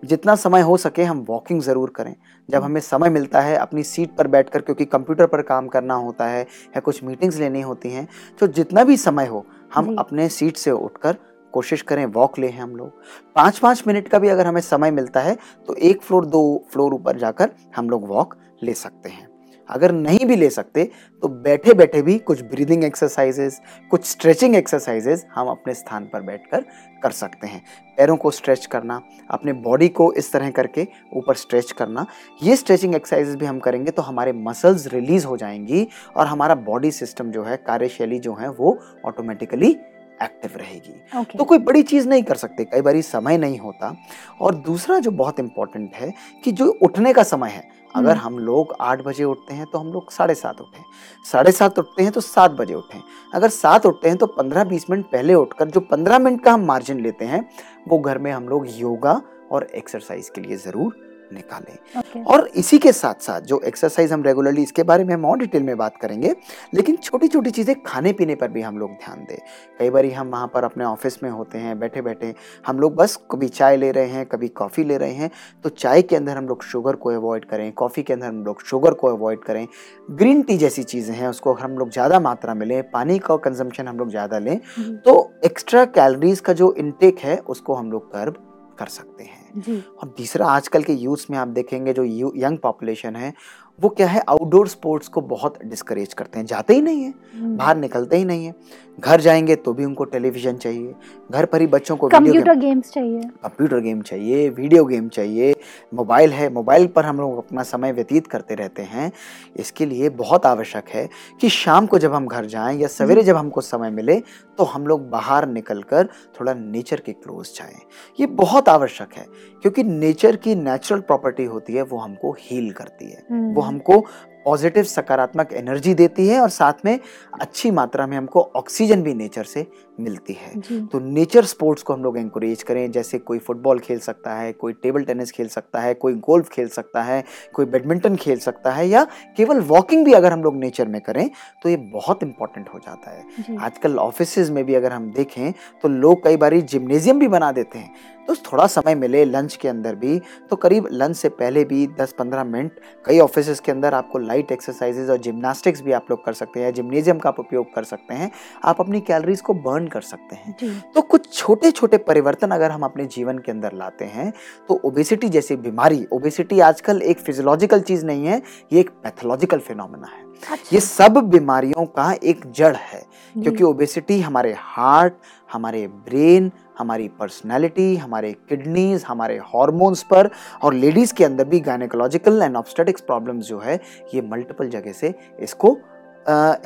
जितना 0.04 0.35
समय 0.37 0.61
हो 0.61 0.76
सके 0.76 1.04
हम 1.04 1.25
वॉकिंग 1.28 1.61
ज़रूर 1.62 1.92
करें। 1.97 2.14
जब 2.49 2.62
हमें 2.62 2.80
समय 2.80 3.11
मिलता 3.11 3.40
है 3.40 3.56
अपनी 3.56 3.82
सीट 3.85 4.14
पर 4.16 4.26
बैठकर 4.26 4.61
क्योंकि 4.61 4.85
कंप्यूटर 4.85 5.26
पर 5.26 5.42
काम 5.42 5.68
करना 5.68 5.94
होता 5.97 6.26
है 6.26 6.42
या 6.42 6.80
कुछ 6.80 7.02
मीटिंग्स 7.04 7.38
लेनी 7.38 7.61
होती 7.61 7.90
हैं 7.90 8.06
तो 8.40 8.47
जितना 8.49 8.85
भी 8.85 8.97
समय 8.99 9.26
हो 9.26 9.44
हम 9.75 9.94
अपने 9.99 10.28
सीट 10.28 10.56
से 10.56 10.71
उठकर 10.71 11.16
कोशिश 11.54 11.82
करें 11.82 12.04
वॉक 12.06 12.38
ले 12.38 12.50
हम 12.50 12.76
लोग। 12.76 13.02
पाँच 13.37 13.59
पाँच 13.59 13.82
मिनट 13.87 14.09
का 14.09 14.18
भी 14.18 14.28
अगर 14.28 14.47
हमें 14.47 14.61
समय 14.61 14.90
मिलता 14.90 15.21
है 15.21 15.37
तो 15.68 15.75
एक 15.75 16.02
फ्लोर 16.02 16.26
दो 16.26 16.64
फ्लोर 16.73 16.94
ऊपर 16.94 17.18
जाकर 17.18 17.50
हम 17.76 17.90
लोग 17.90 18.09
वॉक 18.09 18.37
ले 18.62 18.75
सकते 18.75 19.09
हैं। 19.09 19.32
अगर 19.69 19.92
नहीं 19.92 20.26
भी 20.26 20.37
ले 20.37 20.49
सकते 20.50 20.85
तो 21.23 21.28
बैठे 21.28 21.75
बैठे 21.75 22.02
भी 22.02 22.19
कुछ 22.19 22.42
ब्रीदिंग 22.42 22.85
एक्सरसाइजेस 22.85 23.61
कुछ 23.90 24.04
स्ट्रेचिंग 24.04 24.57
एक्सरसाइजेस 24.57 25.26
हम 25.35 25.49
अपने 25.49 25.75
स्थान 25.75 26.04
पर 26.04 26.23
बैठकर 26.23 26.64
कर 27.02 27.11
सकते 27.11 27.47
हैं। 27.47 27.62
पैरों 27.97 28.16
को 28.16 28.31
स्ट्रेच 28.31 28.66
करना 28.66 29.00
अपने 29.31 29.52
बॉडी 29.52 29.88
को 29.88 30.12
इस 30.12 30.33
तरह 30.33 30.50
करके 30.50 30.87
ऊपर 31.16 31.35
स्ट्रेच 31.35 31.73
करना 31.73 32.07
ये 32.42 32.57
स्ट्रेचिंग 32.57 32.95
एक्सरसाइजेस 32.95 33.37
भी 33.37 33.47
हम 33.47 33.59
करेंगे 33.59 33.90
तो 33.90 34.02
हमारे 34.02 34.33
मसल्स 34.33 34.87
रिलीज़ 34.87 35.26
हो 35.26 35.37
जाएँगी 35.37 35.87
और 36.16 36.26
हमारा 36.26 36.54
बॉडी 36.54 36.90
सिस्टम 36.90 37.31
जो 37.31 37.42
है 37.42 37.57
कार्यशैली 37.57 38.19
जो 38.19 38.35
है 38.35 38.50
वो 38.50 38.78
ऑटोमेटिकली 39.04 39.76
एक्टिव 40.23 40.50
रहेगी। 40.57 41.21
ओके 41.21 41.38
तो 41.38 41.45
कोई 41.45 41.59
बड़ी 41.59 41.83
चीज़ 41.83 42.09
नहीं 42.09 42.23
कर 42.23 42.35
सकते 42.35 42.64
कई 42.64 42.81
बार 42.81 43.00
समय 43.00 43.38
नहीं 43.38 43.59
होता। 43.59 43.95
और 44.40 44.54
दूसरा 44.54 44.99
जो 44.99 45.11
बहुत 45.11 45.40
इंपॉर्टेंट 45.40 45.95
है 45.95 46.12
कि 46.45 46.52
जो 46.52 46.66
उठने 46.83 47.12
का 47.12 47.23
समय 47.23 47.50
है 47.50 47.64
अगर 47.95 48.11
हम्म। 48.11 48.21
हम 48.21 48.39
लोग 48.41 48.75
आठ 48.81 49.03
बजे 49.03 49.25
उठते 49.25 49.55
हैं 49.55 49.67
तो 49.67 49.79
हम 49.79 49.93
लोग 49.93 50.11
साढ़े 50.13 50.35
सात 50.35 50.61
उठें 50.61 50.83
साढ़े 51.25 51.53
सात 51.53 51.79
उठते 51.79 52.03
हैं 52.03 52.13
तो 52.13 52.21
सात 52.21 52.51
बजे 52.51 52.75
उठें 52.75 53.01
अगर 53.33 53.49
सात 53.51 53.87
उठते 53.87 54.09
हैं 54.09 54.19
तो 54.19 54.27
पंद्रह 54.33 54.65
बीस 54.65 54.91
मिनट 54.91 55.07
पहले 55.07 55.35
उठकर 55.35 55.69
जो 55.69 55.81
पंद्रह 55.87 56.19
मिनट 56.19 56.45
का 56.45 56.53
हम 56.53 56.65
मार्जिन 56.65 57.01
लेते 57.01 57.25
हैं 57.25 57.49
वो 57.89 57.99
घर 58.01 58.19
में 58.19 58.31
हम 58.33 58.49
लोग 58.49 58.67
योगा 58.71 59.21
और 59.51 59.69
एक्सरसाइज 59.75 60.29
के 60.29 60.41
लिए 60.41 60.57
ज़रूर 60.59 61.12
निकालें। 61.33 61.75
ओके। 61.99 62.23
और 62.25 62.47
इसी 62.57 62.79
के 62.79 62.93
साथ 62.95 63.23
साथ 63.23 63.41
जो 63.43 63.61
एक्सरसाइज 63.62 64.12
हम 64.12 64.23
रेगुलरली 64.23 64.62
इसके 64.62 64.83
बारे 64.85 65.05
में 65.05 65.15
हम 65.15 65.25
और 65.25 65.39
डिटेल 65.39 65.62
में 65.62 65.77
बात 65.77 65.97
करेंगे 65.97 66.35
लेकिन 66.75 66.97
छोटी 66.99 67.29
छोटी 67.29 67.51
चीज़ें 67.53 67.75
खाने 67.83 68.12
पीने 68.12 68.35
पर 68.35 68.49
भी 68.51 68.62
हम 68.62 68.79
लोग 68.79 68.91
ध्यान 68.95 69.25
दें। 69.25 69.37
कई 69.79 69.91
बार 69.91 70.07
हम 70.12 70.31
वहाँ 70.31 70.51
पर 70.55 70.65
अपने 70.65 70.85
ऑफ़िस 70.85 71.23
में 71.23 71.31
होते 71.31 71.59
हैं 71.59 71.79
बैठे 71.79 72.03
बैठे 72.03 72.35
हम 72.65 72.81
लोग 72.81 72.95
बस 72.97 73.17
कभी 73.31 73.49
चाय 73.51 73.77
ले 73.77 73.91
रहे 73.93 74.09
हैं 74.09 74.25
कभी 74.27 74.49
कॉफ़ी 74.51 74.85
ले 74.85 74.97
रहे 74.99 75.15
हैं 75.15 75.31
तो 75.65 75.69
चाय 75.71 76.03
के 76.03 76.17
अंदर 76.17 76.37
हम 76.37 76.49
लोग 76.49 76.62
शुगर 76.65 76.97
को 76.97 77.11
अवॉइड 77.11 77.45
करें 77.45 77.71
कॉफ़ी 77.75 78.03
के 78.03 78.12
अंदर 78.12 78.27
हम 78.27 78.45
लोग 78.45 78.62
शुगर 78.62 78.95
को 78.95 79.09
अवॉइड 79.09 79.43
करें। 79.43 79.67
ग्रीन 80.12 80.43
टी 80.43 80.57
जैसी 80.59 80.83
चीज़ें 80.85 81.15
हैं 81.17 81.29
उसको 81.29 81.53
हम 81.55 81.79
लोग 81.79 81.91
ज़्यादा 81.91 82.21
मात्रा 82.21 82.55
में 82.55 82.67
लें 82.67 82.83
पानी 82.91 83.19
का 83.19 83.37
कंजम्पशन 83.39 83.89
हम 83.89 83.99
लोग 83.99 84.11
ज़्यादा 84.11 84.39
लें 84.39 84.59
तो 85.01 85.15
एक्स्ट्रा 85.45 85.85
कैलोरीज 85.93 86.41
का 86.41 86.53
जो 86.53 86.73
इनटेक 86.75 87.19
है 87.19 87.39
उसको 87.47 87.75
हम 87.75 87.91
लोग 87.93 88.11
कर्ब 88.12 88.37
कर 88.79 88.87
सकते 88.89 89.25
हैं। 89.25 89.42
और 89.54 90.14
तीसरा 90.16 90.47
आजकल 90.49 90.82
के 90.82 90.92
यूथ 90.94 91.30
में 91.30 91.38
आप 91.38 91.49
देखेंगे 91.50 91.92
जो 91.92 92.04
यंग 92.37 92.59
पॉपुलेशन 92.59 93.16
है 93.16 93.32
वो 93.78 93.88
क्या 93.88 94.06
है 94.06 94.23
आउटडोर 94.28 94.68
स्पोर्ट्स 94.68 95.09
को 95.09 95.21
बहुत 95.26 95.59
डिस्करेज 95.64 96.14
करते 96.14 96.38
हैं 96.38 96.47
जाते 96.47 96.75
ही 96.75 96.80
नहीं 96.82 97.02
है 97.02 97.12
हम्म। 97.35 97.56
बाहर 97.56 97.76
निकलते 97.76 98.16
ही 98.16 98.25
नहीं 98.25 98.47
है 98.47 98.54
घर 98.99 99.21
जाएँगे 99.21 99.55
तो 99.57 99.73
भी 99.73 99.85
उनको 99.85 100.05
टेलीविज़न 100.05 100.57
चाहिए 100.57 100.95
घर 101.31 101.45
पर 101.45 101.61
ही 101.61 101.67
बच्चों 101.67 101.97
को 101.97 102.09
कंप्यूटर 102.09 102.55
गेम्स 102.55 102.91
चाहिए। 102.93 103.21
कंप्यूटर 103.43 103.81
गेम 103.81 104.03
चाहिए 104.03 104.49
वीडियो 104.51 104.85
गेम 104.85 105.09
चाहिए 105.09 105.55
मोबाइल 105.93 106.33
है 106.33 106.49
मोबाइल 106.53 106.87
पर 106.87 107.05
हम 107.05 107.17
लोग 107.17 107.37
अपना 107.39 107.63
समय 107.63 107.93
व्यतीत 107.93 108.27
करते 108.27 108.55
रहते 108.55 108.83
हैं। 108.83 109.11
इसके 109.57 109.87
लिए 109.87 110.09
बहुत 110.13 110.47
आवश्यक 110.47 110.89
है 110.89 111.09
कि 111.41 111.49
शाम 111.49 111.87
को 111.87 111.99
जब 111.99 112.15
हम 112.15 112.27
घर 112.27 112.47
जाएँ 112.47 112.79
या 112.79 112.89
सवेरे 112.89 113.23
जब 113.23 113.37
हमको 113.37 113.61
समय 113.61 113.91
मिले 113.91 114.21
तो 114.59 114.65
हम 114.65 114.87
लोग 114.87 115.09
बाहर 115.11 115.49
निकलकर 115.49 116.09
थोड़ा 116.41 116.55
नेचर 116.55 117.01
के 117.01 117.13
क्लोज 117.13 117.53
जाएँ। 117.57 117.81
ये 118.19 118.27
बहुत 118.27 118.69
आवश्यक 118.69 119.15
है 119.17 119.27
क्योंकि 119.65 119.85
नेचर 119.85 120.37
की 120.37 120.55
नेचुरल 120.55 121.01
प्रॉपर्टी 121.01 121.45
होती 121.45 121.73
है 121.73 121.83
वो 121.83 121.99
हमको 121.99 122.37
हील 122.41 122.71
करती 122.73 123.11
है। 123.11 123.23
हम्म। 123.31 123.53
वो 123.55 123.63
हमको 123.63 124.05
पॉजिटिव 124.45 124.85
सकारात्मक 124.85 125.53
एनर्जी 125.53 125.95
देती 125.95 126.27
है 126.29 126.41
और 126.41 126.51
साथ 126.51 126.85
में 126.85 126.99
अच्छी 127.41 127.71
मात्रा 127.71 128.07
में 128.07 128.17
हमको 128.17 128.51
ऑक्सीजन 128.57 129.03
भी 129.03 129.15
नेचर 129.15 129.45
से 129.45 129.67
मिलती 129.99 130.33
है। 130.33 130.61
तो 130.87 130.99
नेचर 131.01 131.45
स्पोर्ट्स 131.45 131.83
को 131.83 131.93
हम 131.93 132.03
लोग 132.03 132.17
इंकरेज 132.19 132.63
करें 132.63 132.91
जैसे 132.91 133.19
कोई 133.21 133.39
फुटबॉल 133.39 133.79
खेल 133.79 133.99
सकता 133.99 134.35
है 134.35 134.53
कोई 134.53 134.73
टेबल 134.73 135.05
टेनिस 135.05 135.33
खेल 135.33 135.49
सकता 135.49 135.81
है 135.81 135.95
कोई 135.95 136.15
गोल्फ 136.21 136.49
खेल 136.49 136.69
सकता 136.69 137.03
है 137.03 137.23
कोई 137.55 137.67
बैडमिंटन 137.67 138.17
खेल 138.17 138.39
सकता 138.39 138.71
है 138.71 138.89
या 138.89 139.05
केवल 139.37 139.61
वॉकिंग 139.63 140.05
भी 140.05 140.13
अगर 140.13 140.33
हम 140.33 140.43
लोग 140.43 140.57
नेचर 140.57 140.89
में 140.89 141.01
करें 141.01 141.29
तो 141.63 141.69
ये 141.69 141.77
बहुत 141.93 142.23
इंपॉर्टेंट 142.23 142.69
हो 142.69 142.79
जाता 142.79 143.11
है। 143.11 143.57
आजकल 143.59 143.99
ऑफ़िस 143.99 144.51
में 144.51 144.65
भी 144.65 144.75
अगर 144.75 144.93
हम 144.93 145.11
देखें 145.13 145.53
तो 145.83 145.89
लोग 145.89 146.25
कई 146.25 146.37
बार 146.37 146.61
जिम्नेजियम 146.63 147.19
भी 147.19 147.29
बना 147.29 147.53
देते 147.53 147.79
हैं। 147.79 147.95
तो 148.29 148.35
थोड़ा 148.37 148.67
समय 148.67 148.95
मिले 148.95 149.25
लंच 149.25 149.55
के 149.57 149.69
अंदर 149.69 149.95
भी 149.95 150.19
तो 150.51 150.57
करीब 150.57 150.87
लंच 150.93 151.17
से 151.17 151.29
पहले 151.31 151.65
भी 151.65 151.87
10-15 152.01 152.45
मिनट 152.45 152.79
कई 153.07 153.19
ऑफ़िस 153.19 153.61
के 153.61 153.73
अंदर 153.73 153.95
आपको 153.95 154.19
लाइट 154.19 154.53
एक्सरसाइजेज 154.53 155.11
और 155.11 155.17
जिम्नास्टिक्स 155.19 155.83
भी 155.83 155.93
आप 155.93 156.11
लोग 156.11 156.25
कर 156.25 156.33
सकते 156.33 156.61
हैं 156.61 156.73
जिम्नेजियम 156.75 157.19
का 157.19 157.29
आप 157.29 157.41
उपयोग 157.41 157.75
कर 157.75 157.85
सकते 157.85 158.15
हैं। 158.15 158.31
आप 158.65 158.81
अपनी 158.81 159.01
कैलोरीज 159.01 159.41
को 159.41 159.55
बर्न 159.55 159.82
कर 159.89 160.01
सकते 160.03 160.37
हैं। 160.37 160.83
तो 160.95 161.03
कुछ 161.03 161.33
छोटे 161.33 161.71
छोटे 161.71 161.99
परिवर्तन 162.01 162.51
अगर 162.51 162.71
हम 162.71 162.83
अपने 162.83 163.05
जीवन 163.07 163.39
के 163.39 163.53
अंदर 163.53 163.73
लाते 163.75 164.05
हैं 164.07 164.33
तो 164.69 164.81
ओबेसिटी 164.85 165.29
जैसी 165.29 165.57
बीमारी 165.59 166.07
ओबेसिटी 166.12 166.61
आजकल 166.62 167.03
एक 167.03 167.21
फिजियोलॉजिकल 167.21 167.81
चीज़ 167.83 168.05
नहीं 168.07 168.27
है 168.27 168.43
ये 168.73 168.81
एक 168.81 168.91
पैथोलॉजिकल 169.05 169.59
फिनोमेना 169.59 170.07
है। 170.07 170.25
अच्छा। 170.33 170.57
ये 170.73 170.81
सब 170.81 171.19
बीमारियों 171.31 171.85
का 171.89 172.12
एक 172.15 172.51
जड़ 172.53 172.75
है 172.77 173.03
क्योंकि 173.35 173.65
ओबेसिटी 173.65 174.21
हमारे 174.21 174.55
हार्ट 174.59 175.15
हमारे 175.51 175.87
ब्रेन 175.87 176.51
हमारी 176.79 177.09
पर्सनालिटी 177.19 177.95
हमारे 177.97 178.33
किडनीज 178.49 179.05
हमारे 179.09 179.37
हॉर्मोन्स 179.55 180.03
पर 180.03 180.31
और 180.62 180.75
लेडीज़ 180.75 181.15
के 181.15 181.25
अंदर 181.25 181.45
भी 181.45 181.61
गायनेकोलॉजिकल 181.61 182.43
एंड 182.43 182.57
ऑब्स्टेटिक्स 182.57 183.01
प्रॉब्लम्स 183.01 183.47
जो 183.47 183.59
है 183.59 183.81
ये 184.15 184.23
मल्टीपल 184.23 184.69
जगह 184.69 184.93
से 184.93 185.15
इसको 185.41 185.77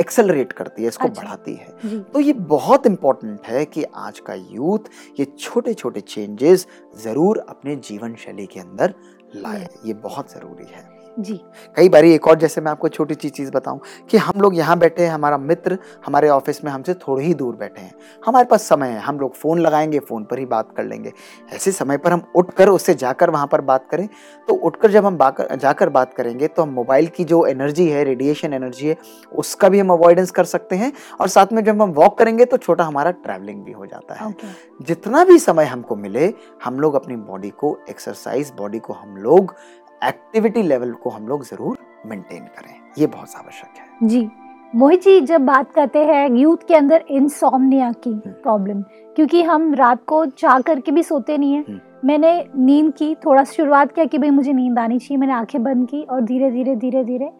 एक्सेलरेट 0.00 0.52
करती 0.52 0.82
है 0.82 0.88
इसको 0.88 1.08
अच्छा। 1.08 1.22
बढ़ाती 1.22 1.54
है। 1.54 2.02
तो 2.02 2.20
ये 2.20 2.32
बहुत 2.32 2.86
इम्पोर्टेंट 2.86 3.46
है 3.46 3.64
कि 3.64 3.84
आज 3.96 4.18
का 4.20 4.34
यूथ 4.34 4.90
ये 5.20 5.24
छोटे 5.38 5.74
छोटे 5.74 6.00
चेंजेस 6.00 6.66
ज़रूर 7.02 7.44
अपने 7.48 7.76
जीवन 7.78 8.14
शैली 8.16 8.46
के 8.46 8.60
अंदर 8.60 8.94
लाए। 9.36 9.68
ये 9.86 9.94
बहुत 9.94 10.32
ज़रूरी 10.32 10.66
है। 10.70 10.95
जी। 11.16 11.34
कई 11.76 11.88
बार 11.88 12.04
एक 12.04 12.26
और 12.28 12.38
जैसे 12.38 12.60
मैं 12.60 12.70
आपको 12.70 12.88
छोटी 12.88 13.14
सी 13.14 13.28
चीज़ 13.28 13.50
बताऊँ 13.52 13.80
कि 14.10 14.16
हम 14.16 14.40
लोग 14.40 14.56
यहाँ 14.56 14.78
बैठे 14.78 15.02
हैं 15.02 15.10
हमारा 15.10 15.36
मित्र 15.38 15.78
हमारे 16.06 16.28
ऑफ़िस 16.28 16.62
में 16.64 16.70
हमसे 16.72 16.94
थोड़ी 16.96 17.24
ही 17.26 17.34
दूर 17.34 17.54
बैठे 17.56 17.80
हैं। 17.80 17.94
हमारे 18.26 18.46
पास 18.46 18.62
समय 18.62 18.88
है 18.88 18.98
हम 19.00 19.20
लोग 19.20 19.34
फ़ोन 19.34 19.60
लगाएँगे 19.60 19.98
फ़ोन 19.98 20.24
पर 20.24 20.38
ही 20.38 20.44
बात 20.46 20.72
कर 20.76 20.84
लेंगे। 20.84 21.12
ऐसे 21.52 21.72
समय 21.72 21.96
पर 21.98 22.12
हम 22.12 22.22
उठकर 22.36 22.68
उससे 22.68 22.94
जाकर 22.94 23.30
वहाँ 23.30 23.46
पर 23.46 23.60
बात 23.60 23.86
करें 23.90 24.08
तो 24.48 24.54
उठकर 24.56 24.90
जब 24.90 25.06
हम 25.06 25.18
जाकर 25.56 25.88
बात 25.88 26.12
करेंगे 26.14 26.48
तो 26.48 26.62
हम 26.62 26.68
मोबाइल 26.70 27.06
की 27.06 27.24
जो 27.24 27.44
एनर्जी 27.46 27.88
है 27.88 28.04
रेडिएशन 28.04 28.54
एनर्जी 28.54 28.88
है 28.88 28.96
उसका 29.34 29.68
भी 29.68 29.78
हम 29.78 29.90
अवॉइडेंस 29.90 30.30
कर 30.30 30.44
सकते 30.44 30.76
हैं 30.76 30.92
और 31.20 31.28
साथ 31.28 31.52
में 31.52 31.62
जब 31.64 31.82
हम 31.82 31.92
वॉक 31.92 32.18
करेंगे 32.18 32.44
तो 32.44 32.56
छोटा 32.56 32.84
हमारा 32.84 33.10
ट्रैवलिंग 33.10 33.64
भी 33.64 33.72
हो 33.72 33.86
जाता 33.86 34.14
है। 34.14 34.34
जितना 34.82 35.24
भी 35.24 35.38
समय 35.38 35.64
हमको 35.64 35.96
मिले 35.96 36.32
हम 36.64 36.80
लोग 36.80 36.94
अपनी 36.94 37.16
बॉडी 37.16 37.50
को 37.50 37.76
एक्सरसाइज 37.90 38.52
बॉडी 38.56 38.78
को 38.78 38.92
हम 38.92 39.16
लोग 39.16 39.54
एक्टिविटी 40.02 40.62
लेवल 40.62 40.92
को 40.92 41.10
हम 41.10 41.28
लोग 41.28 41.44
ज़रूर 41.44 41.78
मेंटेन 42.06 42.44
करें। 42.56 42.74
ये 42.98 43.06
बहुत 43.06 43.34
आवश्यक 43.36 43.78
है। 43.78 44.08
जी 44.08 44.28
मोहित 44.74 45.02
जी 45.02 45.20
जब 45.20 45.40
बात 45.40 45.70
करते 45.72 46.04
हैं 46.04 46.28
यूथ 46.30 46.66
के 46.68 46.74
अंदर 46.74 47.04
इंसोम्निया 47.10 47.90
की 47.92 48.12
प्रॉब्लम 48.26 48.82
क्योंकि 49.16 49.42
हम 49.42 49.72
रात 49.74 50.04
को 50.04 50.24
चाह 50.26 50.58
करके 50.60 50.92
भी 50.92 51.02
सोते 51.02 51.36
नहीं 51.38 51.56
हम्म। 51.56 51.72
है 51.72 51.80
मैंने 52.04 52.32
नींद 52.56 52.92
की 52.92 53.14
थोड़ा 53.14 53.44
शुरुआत 53.44 53.92
किया 53.92 54.04
कि 54.04 54.18
भाई 54.18 54.30
मुझे 54.30 54.52
नींद 54.52 54.78
आनी 54.78 54.98
चाहिए 54.98 55.18
मैंने 55.18 55.32
आँखें 55.32 55.62
बंद 55.62 55.88
की 55.88 56.02
और 56.02 56.20
धीरे 56.20 56.50
धीरे 56.50 56.74
धीरे 56.76 57.04
धीरे 57.04 57.30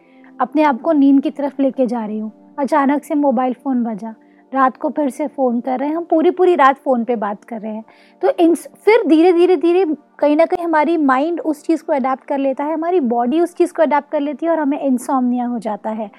अपने 0.41 0.63
आप 0.63 0.81
को 0.81 0.93
नींद 0.93 1.23
की 1.23 1.31
तरफ़ 1.31 1.63
लेके 1.63 1.87
जा 1.87 2.05
रही 2.05 2.19
हूँ। 2.19 2.33
अचानक 2.59 3.05
से 3.05 3.15
मोबाइल 3.15 3.55
फ़ोन 3.55 3.83
बजा। 3.85 4.15
रात 4.53 4.77
को 4.77 4.89
फिर 4.91 5.09
से 5.11 5.27
फ़ोन 5.27 5.61
कर 5.61 5.79
रहे 5.79 5.89
हैं, 5.89 5.97
हम 5.97 6.05
पूरी 6.05 6.31
पूरी 6.31 6.55
रात 6.55 6.79
फ़ोन 6.79 7.05
पे 7.05 7.17
बात 7.17 7.45
कर 7.45 7.61
रहे 7.61 7.75
हैं। 7.75 7.85
तो 8.23 8.31
इन 8.41 8.55
फिर 8.55 9.07
धीरे 9.07 9.33
धीरे 9.33 9.57
धीरे 9.57 9.85
कहीं 10.19 10.37
ना 10.37 10.45
कहीं 10.47 10.65
हमारी 10.65 10.97
माइंड 10.97 11.41
उस 11.41 11.63
चीज़ 11.63 11.83
को 11.85 11.93
अडाप्ट 11.93 12.25
कर 12.25 12.39
लेता 12.39 12.65
है, 12.65 12.75
हमारी 12.75 13.01
बॉडी 13.01 13.41
उस 13.41 13.55
चीज़ 13.55 13.73
को 13.73 13.83
अडाप्ट 13.83 14.11
कर 14.11 14.21
लेती 14.21 14.47
है 14.47 14.53
और 14.53 14.59
हमें 14.59 14.81
इंसॉमनिया 14.81 15.47
हो 15.47 15.59
जाता 15.59 15.91
है। 15.91 16.11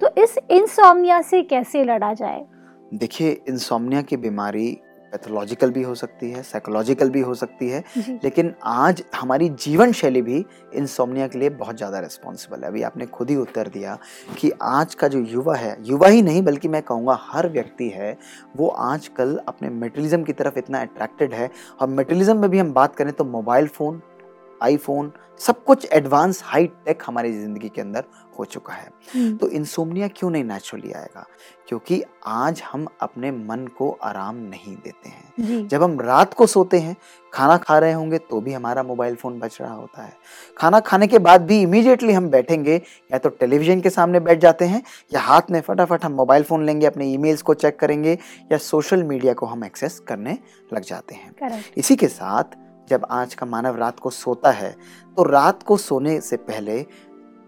तो 0.00 0.08
इस 0.22 0.38
इंसॉमनिया 0.50 1.20
से 1.22 1.42
कैसे 1.42 1.84
लड़ा 1.84 2.12
जाए? 2.14 2.44
देखिए 2.94 3.30
इंसॉमनिया 3.48 4.02
की 4.02 4.16
बीमारी 4.16 4.78
पैथोलॉजिकल 5.12 5.70
भी 5.70 5.82
हो 5.82 5.94
सकती 5.94 6.30
है 6.30 6.42
साइकोलॉजिकल 6.42 7.10
भी 7.10 7.20
हो 7.20 7.34
सकती 7.34 7.68
है 7.68 7.82
लेकिन 7.98 8.52
आज 8.64 9.02
हमारी 9.14 9.48
जीवन 9.58 9.92
शैली 9.92 10.22
भी 10.22 10.44
इन 10.74 10.86
सोमनिया 10.88 11.26
के 11.28 11.38
लिए 11.38 11.50
बहुत 11.52 11.76
ज़्यादा 11.76 11.98
रिस्पॉन्सिबल 12.00 12.60
है। 12.60 12.68
अभी 12.68 12.82
आपने 12.82 13.06
खुद 13.08 13.30
ही 13.30 13.36
उत्तर 13.36 13.68
दिया 13.68 13.98
कि 14.38 14.50
आज 14.62 14.94
का 14.94 15.08
जो 15.08 15.18
युवा 15.20 15.56
है 15.56 15.76
युवा 15.84 16.08
ही 16.08 16.22
नहीं 16.22 16.42
बल्कि 16.42 16.68
मैं 16.68 16.82
कहूँगा 16.82 17.18
हर 17.22 17.48
व्यक्ति 17.48 17.88
है 17.88 18.16
वो 18.56 18.68
आजकल 18.68 19.36
अपने 19.48 19.68
मेटलिज्म 19.70 20.22
की 20.22 20.32
तरफ़ 20.32 20.58
इतना 20.58 20.80
अट्रैक्टेड 20.80 21.34
है। 21.34 21.50
और 21.80 21.88
मेटलिज्म 21.88 22.36
में 22.36 22.50
भी 22.50 22.58
हम 22.58 22.72
बात 22.72 22.96
करें 22.96 23.12
तो 23.12 23.24
मोबाइल 23.26 23.68
फ़ोन 23.68 24.00
आईफोन 24.62 25.12
सब 25.40 25.62
कुछ 25.64 25.86
एडवांस 25.92 26.40
हाई 26.44 26.66
टेक 26.86 27.02
हमारी 27.06 27.32
ज़िंदगी 27.32 27.68
के 27.68 27.80
अंदर 27.80 28.04
हो 28.38 28.44
चुका 28.44 28.72
है। 28.72 28.88
हम्म, 29.14 29.36
तो 29.36 29.48
इंसोम्निया 29.48 30.08
क्यों 30.08 30.30
नहीं 30.30 30.44
नेचुरली 30.44 30.92
आएगा? 30.92 31.24
क्योंकि 31.68 32.02
आज 32.26 32.62
हम 32.72 32.86
अपने 33.00 33.30
मन 33.30 33.66
को 33.78 33.90
आराम 34.02 34.36
नहीं 34.36 34.76
देते 34.76 35.08
हैं। 35.08 35.66
जब 35.68 35.82
हम 35.82 36.00
रात 36.00 36.34
को 36.34 36.46
सोते 36.46 36.78
हैं 36.78 36.96
खाना 37.32 37.56
खा 37.56 37.78
रहे 37.78 37.92
होंगे 37.92 38.18
तो 38.20 38.40
भी 38.40 38.52
हमारा 38.52 38.82
मोबाइल 38.82 39.14
फ़ोन 39.14 39.38
बच 39.40 39.58
रहा 39.60 39.72
होता 39.74 40.02
है। 40.02 40.12
खाना 40.56 40.80
खाने 40.80 41.06
के 41.06 41.18
बाद 41.18 41.46
भी 41.46 41.60
इमीडिएटली 41.62 42.12
हम 42.12 42.28
बैठेंगे 42.30 42.74
या 43.12 43.18
तो 43.18 43.28
टेलीविज़न 43.30 43.80
के 43.80 43.90
सामने 43.90 44.20
बैठ 44.20 44.40
जाते 44.40 44.64
हैं 44.64 44.82
या 45.14 45.20
हाथ 45.20 45.50
में 45.50 45.60
फटाफट 45.60 46.04
हम 46.04 46.12
मोबाइल 46.12 46.42
फ़ोन 46.42 46.66
लेंगे 46.66 46.86
अपने 46.86 47.12
ईमेल्स 47.12 47.42
को 47.42 47.54
चेक 47.54 47.78
करेंगे 47.78 48.18
या 48.52 48.58
सोशल 48.60 49.02
मीडिया 49.02 49.34
को 49.34 49.46
हम 49.46 49.64
एक्सेस 49.64 49.98
करने 49.98 50.38
लग 50.74 50.82
जाते 50.82 51.14
हैं। 51.14 51.64
इसी 51.76 51.96
के 51.96 52.08
साथ 52.08 52.56
जब 52.92 53.06
आज 53.10 53.34
का 53.34 53.46
मानव 53.46 53.76
रात 53.76 53.98
को 53.98 54.10
सोता 54.10 54.50
है 54.50 54.76
तो 55.16 55.22
रात 55.22 55.62
को 55.62 55.76
सोने 55.76 56.20
से 56.20 56.36
पहले 56.36 56.86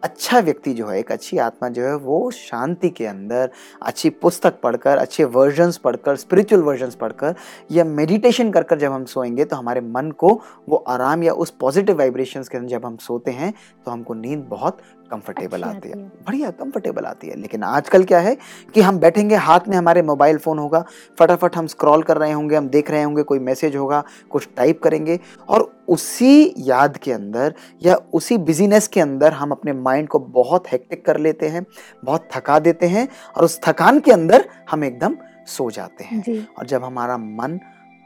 अच्छा 0.02 0.40
व्यक्ति 0.40 0.72
जो 0.74 0.86
है, 0.86 0.98
एक 0.98 1.12
अच्छी 1.12 1.38
आत्मा 1.38 1.68
जो 1.68 1.82
है, 1.82 1.96
वो 1.96 2.30
शांति 2.30 2.90
के 2.90 3.06
अंदर 3.06 3.50
अच्छी 3.82 4.10
पुस्तक 4.10 4.60
पढ़कर, 4.60 4.98
अच्छे 4.98 5.24
वर्जन्स 5.24 5.76
पढ़कर 5.76 6.16
स्पिरिचुअल 6.16 6.62
वर्जन्स 6.62 6.94
पढ़कर 6.94 7.34
या 7.70 7.84
मेडिटेशन 7.84 8.50
कर 8.50 8.62
कर 8.62 8.78
जब 8.78 8.92
हम 8.92 9.04
सोएँगे 9.04 9.44
तो 9.44 9.56
हमारे 9.56 9.80
मन 9.80 10.10
को 10.10 10.40
वो 10.68 10.76
आराम 10.76 11.22
या 11.22 11.32
उस 11.32 11.50
पॉजिटिव 11.50 11.98
वाइब्रेशंस 11.98 12.48
के 12.48 12.58
अंदर 12.58 12.70
जब 12.70 12.86
हम 12.86 12.96
सोते 12.96 13.30
हैं 13.30 13.54
तो 13.84 13.90
हमको 13.90 14.14
नींद 14.14 14.40
बहुत 14.40 14.78
कंफर्टेबल 15.10 15.64
आती 15.64 15.88
है। 15.88 15.94
बढ़िया 15.96 16.50
कंफर्टेबल 16.50 17.04
आती 17.04 17.28
है। 17.28 17.36
लेकिन 17.36 17.62
आजकल 17.62 18.04
क्या 18.04 18.18
है 18.18 18.36
कि 18.74 18.80
हम 18.80 18.98
बैठेंगे 18.98 19.34
हाथ 19.36 19.68
में 19.68 19.76
हमारे 19.76 20.02
मोबाइल 20.02 20.38
फ़ोन 20.38 20.58
होगा 20.58 20.84
फटाफट 21.18 21.56
हम 21.56 21.66
स्क्रॉल 21.66 22.02
कर 22.02 22.16
रहे 22.16 22.32
होंगे 22.32 22.56
हम 22.56 22.68
देख 22.68 22.90
रहे 22.90 23.02
होंगे 23.02 23.22
कोई 23.22 23.38
मैसेज 23.38 23.76
होगा 23.76 24.02
कुछ 24.30 24.48
टाइप 24.56 24.82
करेंगे 24.82 25.18
और 25.48 25.70
उसी 25.88 26.54
याद 26.58 26.96
के 26.96 27.12
अंदर 27.12 27.54
या 27.82 27.96
उसी 28.12 28.38
बिजीनेस 28.38 28.88
के 28.88 29.00
अंदर 29.00 29.32
हम 29.32 29.50
अपने 29.50 29.72
माइंड 29.72 30.08
को 30.08 30.18
बहुत 30.18 30.72
हेक्टिक 30.72 31.04
कर 31.06 31.18
लेते 31.18 31.48
हैं 31.48 31.64
बहुत 32.04 32.28
थका 32.34 32.58
देते 32.58 32.86
हैं 32.86 33.08
और 33.36 33.44
उस 33.44 33.60
थकान 33.64 34.00
के 34.00 34.12
अंदर 34.12 34.48
हम 34.70 34.84
एकदम 34.84 35.16
सो 35.46 35.70
जाते 35.70 36.04
हैं। 36.04 36.46
और 36.58 36.66
जब 36.66 36.84
हमारा 36.84 37.16
मन 37.18 37.58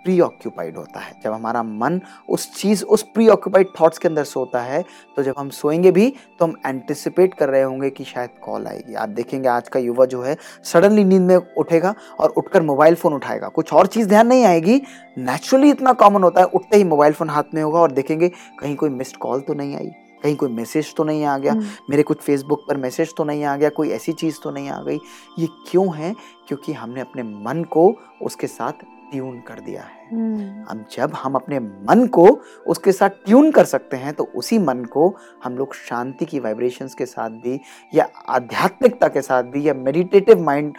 प्री 0.05 0.19
ऑक्यूपाइड 0.21 0.77
होता 0.77 1.01
है। 1.01 1.13
जब 1.25 1.33
हमारा 1.33 1.63
मन 1.63 2.01
उस 2.29 2.51
चीज़ 2.55 2.85
उस 2.85 3.03
प्री 3.15 3.29
ऑक्यूपाइड 3.29 3.69
थॉट्स 3.81 3.99
के 3.99 4.09
अंदर 4.09 4.25
सोता 4.25 4.61
है 4.61 4.83
तो 5.17 5.23
जब 5.23 5.35
हम 5.39 5.51
सोएँगे 5.51 5.91
भी 5.93 6.09
तो 6.39 6.45
हम 6.45 6.55
एंटिसिपेट 6.67 7.35
कर 7.35 7.49
रहे 7.49 7.63
होंगे 7.63 7.91
कि 7.91 8.05
शायद 8.05 8.31
कॉल 8.45 8.67
आएगी। 8.67 8.95
आप 8.95 9.09
देखेंगे 9.09 9.49
आज 9.49 9.69
का 9.69 9.81
युवा 9.81 10.05
जो 10.07 10.23
है 10.23 10.37
सडनली 10.65 11.05
नींद 11.05 11.23
में 11.23 11.37
उठेगा 11.37 11.95
और 12.21 12.31
उठकर 12.31 12.63
मोबाइल 12.63 12.95
फ़ोन 12.95 13.15
उठाएगा। 13.15 13.49
कुछ 13.49 13.73
और 13.73 13.87
चीज़ 13.87 14.09
ध्यान 14.09 14.27
नहीं 14.27 14.45
आएगी। 14.45 14.81
नेचुरली 15.19 15.71
इतना 15.71 15.93
कॉमन 15.93 16.23
होता 16.23 16.41
है 16.41 16.47
उठते 16.47 16.77
ही 16.77 16.85
मोबाइल 16.85 17.13
फ़ोन 17.13 17.31
हाथ 17.31 17.55
में 17.55 17.63
होगा 17.63 17.81
और 17.81 17.93
देखेंगे 17.93 18.29
कहीं 18.61 18.77
कोई 18.77 18.91
मिस्ड 18.91 19.17
कॉल 19.17 19.41
तो 19.41 19.55
नहीं 19.55 19.77
आई 19.77 19.91
कहीं 20.23 20.37
कोई 20.37 20.51
मैसेज 20.51 20.95
तो 20.97 21.05
नहीं 21.05 21.25
आ 21.25 21.37
गया 21.39 21.53
हम्म, 21.53 21.67
मेरे 21.91 22.03
कुछ 22.03 22.21
फेसबुक 22.21 22.65
पर 22.69 22.77
मैसेज 22.77 23.15
तो 23.17 23.25
नहीं 23.25 23.45
आ 23.45 23.57
गया 23.57 23.69
कोई 23.69 23.91
ऐसी 23.91 24.13
चीज़ 24.13 24.37
तो 24.45 24.51
नहीं 24.51 24.69
आ 24.71 24.81
गई। 24.83 24.99
ये 25.39 25.49
क्यों 25.71 25.95
है? 25.97 26.15
क्योंकि 26.49 26.73
हमने 26.73 27.01
अपने 27.01 27.23
मन 27.23 27.63
को 27.71 27.95
उसके 28.23 28.47
साथ 28.47 28.85
ट्यून 29.11 29.41
कर 29.41 29.61
दिया 29.61 29.83
है। 29.83 30.07
हम्म, 30.13 30.65
अब 30.65 30.85
जब 30.93 31.15
हम 31.15 31.35
अपने 31.35 31.59
मन 31.61 32.07
को 32.07 32.27
उसके 32.67 32.93
साथ 32.93 33.11
ट्यून 33.27 33.51
कर 33.51 33.65
सकते 33.65 33.97
हैं 33.97 34.13
तो 34.15 34.25
उसी 34.35 34.59
मन 34.59 34.85
को 34.85 35.15
हम 35.45 35.57
लोग 35.59 35.75
शांति 35.75 36.25
की 36.25 36.41
वाइब्रेशंस 36.41 36.95
के 36.95 37.07
साथ 37.07 37.31
भी 37.31 37.61
या 37.95 38.09
आध्यात्मिकता 38.29 39.09
के 39.09 39.23
साथ 39.23 39.43
भी 39.45 39.67
या 39.69 39.75
मेडिटेटिव 39.75 40.43
माइंड 40.43 40.73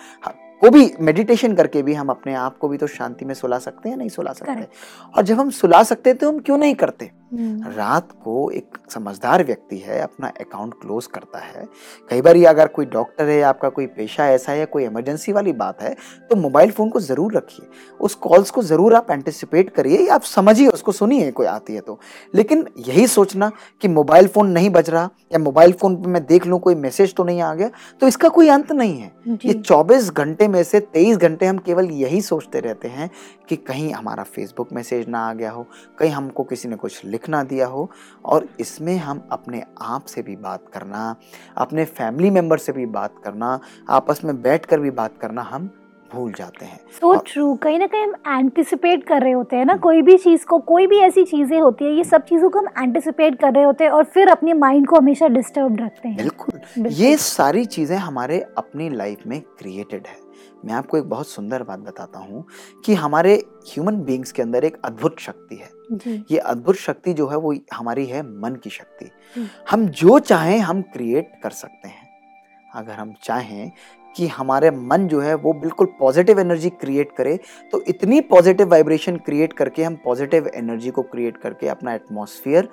को 0.62 0.70
भी 0.70 0.92
मेडिटेशन 1.00 1.56
करके 1.56 1.82
भी 1.82 1.94
हम 1.94 2.10
अपने 2.10 2.34
आप 2.34 2.58
को 2.58 2.68
भी 2.68 2.78
तो 2.78 2.88
शांति 2.88 3.26
में 3.26 3.34
सुला 3.34 3.60
सकते 3.60 3.90
हैं 3.90 3.98
नहीं 3.98 4.10
सुला 4.10 4.34
सकते? 4.34 4.68
और 5.18 5.24
जब 5.24 5.40
हम 5.40 5.50
सुला 5.50 5.84
सकते 5.84 6.10
हैं 6.10 6.18
तो 6.20 6.30
हम 6.30 6.40
क्यों 6.40 6.58
नहीं 6.58 6.76
करते? 6.76 7.12
रात 7.32 8.12
को 8.24 8.50
एक 8.52 8.78
समझदार 8.90 9.44
व्यक्ति 9.44 9.78
है 9.78 10.00
अपना 10.02 10.28
अकाउंट 10.42 10.74
क्लोज 10.82 11.06
करता 11.08 11.40
है। 11.40 11.68
कई 12.10 12.22
बार 12.22 12.38
अगर 12.48 12.68
कोई 12.70 12.86
डॉक्टर 12.88 13.30
है 13.30 13.42
आपका 13.44 13.70
कोई 13.70 13.86
पेशा 13.88 14.28
ऐसा 14.30 14.52
है 14.52 14.66
कोई 14.68 14.84
इमरजेंसी 14.86 15.32
वाली 15.32 15.52
बात 15.54 15.82
है 15.82 15.96
तो 16.30 16.36
मोबाइल 16.36 16.72
फ़ोन 16.72 16.90
को 16.90 17.00
ज़रूर 17.00 17.34
रखिए। 17.34 17.68
उस 18.00 18.16
कॉल्स 18.18 18.50
को 18.50 18.62
ज़रूर 18.64 18.96
आप 18.96 19.12
एंटिसिपेट 19.12 19.70
करिए 19.70 20.00
या 20.00 20.14
आप 20.14 20.24
समझिए 20.24 20.68
उसको 20.70 20.92
सुनिए 20.92 21.32
कोई 21.32 21.46
आती 21.48 21.76
है 21.76 21.82
तो। 21.82 22.00
लेकिन 22.34 22.66
यही 22.88 23.06
सोचना 23.08 23.52
कि 23.82 23.88
मोबाइल 23.90 24.28
फ़ोन 24.28 24.50
नहीं 24.50 24.70
बज 24.70 24.90
रहा 24.90 25.10
या 25.34 25.40
मोबाइल 25.40 25.74
फ़ोन 25.74 25.96
पर 25.96 26.10
मैं 26.10 26.26
देख 26.26 26.48
लूँ 26.48 26.60
कोई 26.60 26.76
मैसेज 26.78 27.14
तो 27.16 27.24
नहीं 27.24 27.42
आ 27.42 27.54
गया 27.54 27.70
तो 28.02 28.08
इसका 28.08 28.30
कोई 28.30 28.48
अंत 28.50 28.72
नहीं 28.72 29.00
है। 29.00 29.12
ये 29.46 29.54
चौबीस 29.56 30.10
घंटे 30.12 30.48
में 30.48 30.62
से 30.64 30.80
23 30.88 31.18
घंटे 31.18 31.46
हम 31.46 31.58
केवल 31.60 31.90
यही 31.94 32.22
सोचते 32.22 32.60
रहते 32.60 32.88
हैं 32.88 33.10
कि 33.50 33.56
कहीं 33.58 33.92
हमारा 33.94 34.24
फेसबुक 34.24 34.74
मैसेज 34.74 35.08
ना 35.10 35.20
आ 35.20 35.34
गया 35.34 35.52
हो, 35.52 35.66
कहीं 36.00 36.12
हमको 36.12 36.44
किसी 36.44 36.70
ने 36.70 36.76
कुछ 36.76 37.06
लिख 37.06 37.30
ना 37.30 37.44
दिया 37.44 37.68
हो 37.68 37.90
और 38.26 38.48
इसमें 38.60 38.96
हम 38.98 39.28
अपने 39.32 39.64
आप 39.82 40.06
से 40.06 40.22
भी 40.22 40.36
बात 40.36 40.70
करना, 40.74 41.16
अपने 41.58 41.86
फैमिली 41.86 42.30
मेंबर 42.30 42.58
से 42.58 42.72
भी 42.72 42.86
बात 42.86 43.22
करना, 43.24 43.60
आपस 43.90 44.22
में 44.26 44.42
बैठ 44.42 44.66
कर 44.66 44.80
भी 44.80 44.92
बात 44.92 45.18
करना 45.18 45.42
हम 45.42 45.70
भूल 46.12 46.32
जाते 46.34 46.66
हैं। 46.66 46.80
सो 46.92 47.14
ट्रू 47.26 47.54
कहीं 47.56 47.80
ना 47.80 47.88
कहीं 47.88 48.04
हम 48.04 48.40
एंटिसिपेट 48.40 49.04
कर 49.04 49.22
रहे 49.22 49.32
होते 49.32 49.56
हैं 49.56 49.66
ना 49.66 49.76
कोई 49.78 50.02
भी 50.02 50.18
चीज़ 50.18 50.46
को 50.46 50.60
कोई 50.68 50.88
भी 50.88 51.00
ऐसी 51.00 51.24
चीज़ें 51.26 51.60
होती 51.60 51.86
है 51.86 51.92
ये 51.92 52.04
सब 52.04 52.24
चीज़ों 52.26 52.50
को 52.50 52.60
हम 52.60 52.68
एंटिसिपेट 52.80 53.40
कर 53.40 53.54
रहे 53.54 53.64
होते 53.64 53.84
हैं 53.84 53.92
और 53.92 54.04
फिर 54.06 54.30
अपने 54.30 54.54
माइंड 54.56 54.88
को 54.88 54.96
हमेशा 54.96 55.28
डिस्टर्ब 55.28 55.80
रखते 55.82 56.08
हैं। 56.08 56.18
बिल्कुल। 56.18 56.88
ये 56.88 57.16
सारी 57.18 57.66
चीज़ें 57.68 57.98
हमारे 57.98 58.40
अपनी 58.58 58.90
लाइफ 58.90 59.28
में 59.28 59.40
क्रिएटेड 59.60 60.08
है। 60.08 60.18
मैं 60.66 60.74
आपको 60.74 60.98
एक 60.98 61.10
बहुत 61.10 61.28
सुंदर 61.28 61.64
बात 61.64 61.80
बताता 61.80 62.20
हूँ 62.20 62.46
कि 62.86 62.94
हमारे 62.96 63.34
ह्यूमन 63.68 63.96
बींग्स 64.04 64.32
के 64.32 64.42
अंदर 64.42 64.64
एक 64.64 64.78
अद्भुत 64.86 65.20
शक्ति 65.20 65.56
है। 65.56 66.18
ये 66.32 66.38
अद्भुत 66.38 66.76
शक्ति 66.76 67.14
जो 67.14 67.28
है 67.28 67.38
वो 67.38 67.54
हमारी 67.74 68.06
है 68.06 68.22
मन 68.22 68.56
की 68.64 68.70
शक्ति। 68.70 69.10
हम 69.70 69.88
जो 69.94 70.18
चाहें 70.22 70.60
हम 70.60 70.82
क्रिएट 70.94 71.32
कर 71.44 71.50
सकते 71.52 71.88
हैं। 71.88 72.08
अगर 72.70 72.94
हम 72.94 73.14
चाहें 73.24 73.72
कि 74.20 74.28
हमारे 74.30 74.72
मन 74.86 75.08
जो 75.08 75.20
है 75.22 75.34
वो 75.38 75.54
बिल्कुल 75.60 75.88
पॉजिटिव 76.00 76.40
एनर्जी 76.40 76.70
क्रिएट 76.82 77.12
करे 77.18 77.38
तो 77.72 77.84
इतनी 77.88 78.22
पॉजिटिव 78.30 78.70
वाइब्रेशन 78.70 79.18
क्रिएट 79.26 79.54
करके 79.54 79.84
हम 79.84 79.96
पॉजिटिव 80.06 80.50
एनर्जी 80.56 80.92
को 80.92 81.02
क्रिएट 81.12 81.38
करके 81.38 81.68
अपना 81.70 81.94
एटमॉस्फेयर 81.94 82.70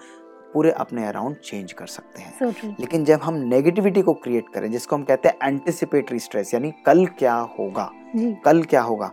पूरे 0.54 0.70
अपने 0.70 1.06
अराउंड 1.06 1.36
चेंज 1.36 1.72
कर 1.72 1.86
सकते 1.86 2.22
हैं। 2.22 2.38
So 2.38 2.80
लेकिन 2.80 3.04
जब 3.04 3.20
हम 3.22 3.34
नेगेटिविटी 3.44 4.02
को 4.02 4.14
क्रिएट 4.14 4.48
करें 4.54 4.70
जिसको 4.72 4.96
हम 4.96 5.02
कहते 5.02 5.28
हैं 5.28 5.48
एंटिसिपेटरी 5.48 6.18
स्ट्रेस 6.18 6.54
यानी 6.54 6.72
कल 6.86 7.06
क्या 7.18 7.34
होगा? 7.58 7.90
कल 8.44 8.62
क्या 8.62 8.80
होगा? 8.82 9.10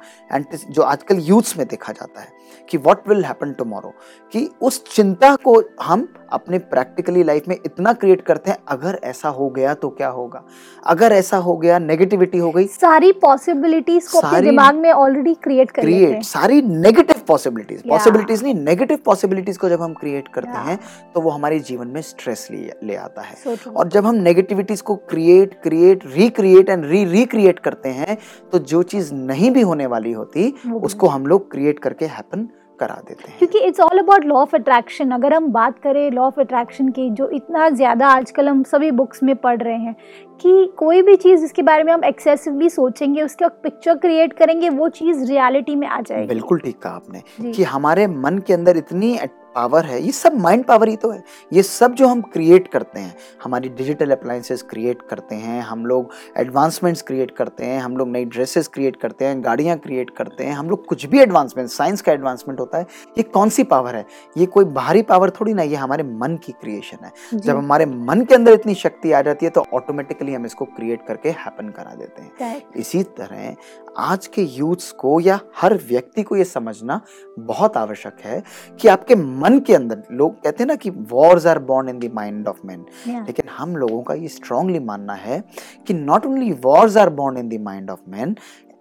जो 0.69 0.81
आजकल 0.81 1.19
यूथ्स 1.19 1.57
में 1.57 1.65
देखा 1.67 1.93
जाता 1.93 2.21
है 2.21 2.27
कि 2.69 2.77
व्हाट 2.77 3.07
विल 3.09 3.23
हैपन 3.25 3.51
टुमारो 3.53 3.93
कि 4.33 4.49
उस 4.61 4.83
चिंता 4.85 5.35
को 5.35 5.61
हम 5.81 6.07
अपने 6.31 6.59
प्रैक्टिकली 6.59 7.23
लाइफ 7.23 7.47
में 7.47 7.55
इतना 7.65 7.93
क्रिएट 7.93 8.21
करते 8.21 8.51
हैं 8.51 8.57
अगर 8.67 8.99
ऐसा 9.03 9.29
हो 9.29 9.49
गया 9.49 9.73
तो 9.73 9.89
क्या 9.89 10.07
होगा? 10.09 10.43
अगर 10.85 11.11
ऐसा 11.11 11.37
हो 11.37 11.57
गया 11.57 11.79
नेगेटिविटी 11.79 12.37
हो 12.37 12.51
गई 12.51 12.67
सारी 12.67 13.11
पॉसिबिलिटीज 13.11 14.07
को 14.07 14.19
अपने 14.19 14.41
दिमाग 14.41 14.75
में 14.75 14.91
ऑलरेडी 14.91 15.33
क्रिएट 15.33 15.71
कर 15.71 15.81
क्रिएट 15.81 16.23
सारी 16.23 16.61
नेगेटिव 16.61 17.12
पॉसिबिलिटीज 17.27 17.81
पॉसिबिलिटीज 17.89 18.43
नहीं 18.43 18.53
नेगेटिव 18.55 18.97
पॉसिबिलिटीज 19.05 19.57
को 19.57 19.69
जब 19.69 19.81
हम 19.81 19.93
क्रिएट 19.93 20.27
करते 20.27 20.51
Yeah. 20.53 20.65
हैं 20.67 20.79
तो 21.15 21.21
वो 21.21 21.29
हमारे 21.29 21.59
जीवन 21.59 21.87
में 21.87 22.01
स्ट्रेस 22.01 22.47
ले 22.51 22.95
आता 22.95 23.21
है। 23.21 23.35
So 23.43 23.67
और 23.67 23.87
जब 23.87 24.05
हम 24.05 24.15
नेगेटिविटीज 24.15 24.81
को 24.81 24.95
create 24.95 25.53
create 25.63 26.05
recreate 26.05 26.69
and 26.69 26.85
re 26.85 27.03
recreate 27.05 27.59
करते 27.59 27.89
हैं 27.89 28.17
तो 28.51 28.59
जो 28.71 28.83
चीज़ 28.83 29.13
नहीं 29.13 29.51
भी 29.51 29.61
होने 29.61 29.85
वाली 29.85 30.11
होती 30.11 30.53
उसको 30.73 31.07
हम 31.07 31.27
लोग 31.27 31.51
क्रिएट 31.51 31.79
करके 31.79 32.05
हैपन 32.05 32.47
करा 32.83 33.01
देते 33.07 33.29
हैं। 33.29 33.37
क्योंकि 33.39 33.59
it's 33.59 33.79
all 33.81 33.99
about 33.99 34.25
law 34.25 34.35
of 34.37 34.55
attraction 34.55 35.11
अगर 35.11 35.33
हम 35.33 35.51
बात 35.51 35.79
करें 35.79 36.09
लॉ 36.11 36.23
ऑफ़ 36.23 36.39
अट्रैक्शन 36.41 36.89
की 36.89 37.09
जो 37.11 37.29
इतना 37.31 37.69
ज़्यादा 37.71 38.07
आजकल 38.09 38.49
हम 38.49 38.63
सभी 38.65 38.91
बुक्स 38.93 39.23
में 39.23 39.35
पढ़ 39.37 39.61
रहे 39.61 39.77
हैं 39.77 39.95
कि 40.41 40.73
कोई 40.77 41.01
भी 41.01 41.15
चीज़ 41.17 41.41
जिसके 41.41 41.61
बारे 41.63 41.83
में 41.83 41.91
हम 41.93 42.03
एक्सेसिवली 42.03 42.69
सोचेंगे 42.69 43.21
उसका 43.21 43.47
पिक्चर 43.63 43.97
क्रिएट 43.97 44.33
करेंगे 44.33 44.69
वो 44.71 44.89
चीज़ 44.91 45.23
रियलिटी 45.23 45.75
में 45.75 45.87
आ 45.87 45.99
जाएगी। 46.01 46.27
बिल्कुल 46.27 46.59
ठीक 46.59 46.79
कहा 46.79 46.93
आपने 46.93 47.51
कि 47.51 47.63
हमारे 47.65 48.07
मन 48.07 48.37
के 48.47 48.53
अंदर 48.53 48.77
इतनी 48.77 49.13
पावर 49.55 49.85
है 49.85 50.01
ये 50.01 50.11
सब 50.11 50.37
माइंड 50.39 50.63
पावर 50.65 50.87
ही 50.87 50.95
तो 50.95 51.09
है। 51.11 51.23
ये 51.53 51.63
सब 51.63 51.93
जो 51.93 52.07
हम 52.07 52.21
क्रिएट 52.23 52.67
करते 52.67 52.99
हैं 52.99 53.15
हमारी 53.43 53.69
डिजिटल 53.69 54.11
अप्लायंसेस 54.11 54.61
क्रिएट 54.61 55.01
करते 55.01 55.35
हैं 55.35 55.61
हम 55.61 55.85
लोग 55.85 56.11
एडवांसमेंट्स 56.37 57.01
क्रिएट 57.01 57.31
करते 57.31 57.65
हैं 57.65 57.79
हम 57.79 57.97
लोग 57.97 58.09
नई 58.09 58.25
ड्रेसेस 58.25 58.67
क्रिएट 58.67 58.95
करते 58.95 59.25
हैं 59.25 59.43
गाड़ियाँ 59.43 59.77
क्रिएट 59.77 60.09
करते 60.09 60.43
हैं 60.43 60.53
हम 60.53 60.69
लोग 60.69 60.85
कुछ 60.85 61.05
भी 61.05 61.19
एडवांसमेंट 61.19 61.69
साइंस 61.69 62.01
का 62.01 62.11
एडवांसमेंट 62.11 62.59
होता 62.59 62.77
है 62.77 62.87
ये 63.17 63.23
कौन 63.23 63.49
सी 63.49 63.63
पावर 63.63 63.95
है? 63.95 64.05
ये 64.37 64.45
कोई 64.45 64.65
बाहरी 64.65 65.01
पावर 65.01 65.29
थोड़ी 65.29 65.53
ना 65.53 65.61
ये 65.61 65.75
हमारे 65.75 66.03
मन 66.03 66.37
की 66.45 66.51
क्रिएशन 66.51 67.05
है। 67.05 67.11
जब 67.33 67.57
हमारे 67.57 67.85
मन 67.85 68.25
के 68.29 68.35
अंदर 68.35 68.53
इतनी 68.53 68.75
शक्ति 68.75 69.11
आ 69.11 69.21
जाती 69.21 69.45
है 69.45 69.49
तो 69.49 69.65
ऑटोमेटिकली 69.73 70.33
हम 70.33 70.45
इसको 70.45 70.65
क्रिएट 70.65 71.05
करके 71.07 71.29
हैपन 71.29 71.69
करा 71.69 71.95
देते 71.95 72.21
हैं। 72.21 72.61
इसी 72.75 73.03
तरह 73.17 73.55
आज 73.97 74.27
के 74.27 74.41
यूथ्स 74.41 74.91
को 74.91 75.19
या 75.19 75.39
हर 75.57 75.73
व्यक्ति 75.87 76.23
को 76.23 76.35
ये 76.35 76.43
समझना 76.43 76.99
बहुत 77.39 77.77
आवश्यक 77.77 78.17
है 78.23 78.41
कि 78.81 78.87
आपके 78.87 79.15
मन 79.43 79.59
के 79.59 79.73
अंदर 79.73 80.03
लोग 80.11 80.41
कहते 80.43 80.63
हैं 80.63 80.67
ना 80.67 80.75
कि 80.75 80.89
wars 80.89 81.45
are 81.45 81.59
born 81.59 81.89
in 81.89 81.99
the 81.99 82.11
mind 82.13 82.47
of 82.47 82.59
man 82.65 82.85
लेकिन 83.07 83.49
हम 83.49 83.75
लोगों 83.77 84.01
का 84.01 84.13
ये 84.13 84.27
स्ट्रांगली 84.27 84.79
मानना 84.79 85.13
है 85.13 85.43
कि 85.87 85.93
not 85.93 86.25
only 86.25 86.51
wars 86.51 86.97
are 86.97 87.09
born 87.09 87.37
in 87.37 87.49
the 87.49 87.61
mind 87.61 87.89
of 87.89 87.99
man 88.07 88.35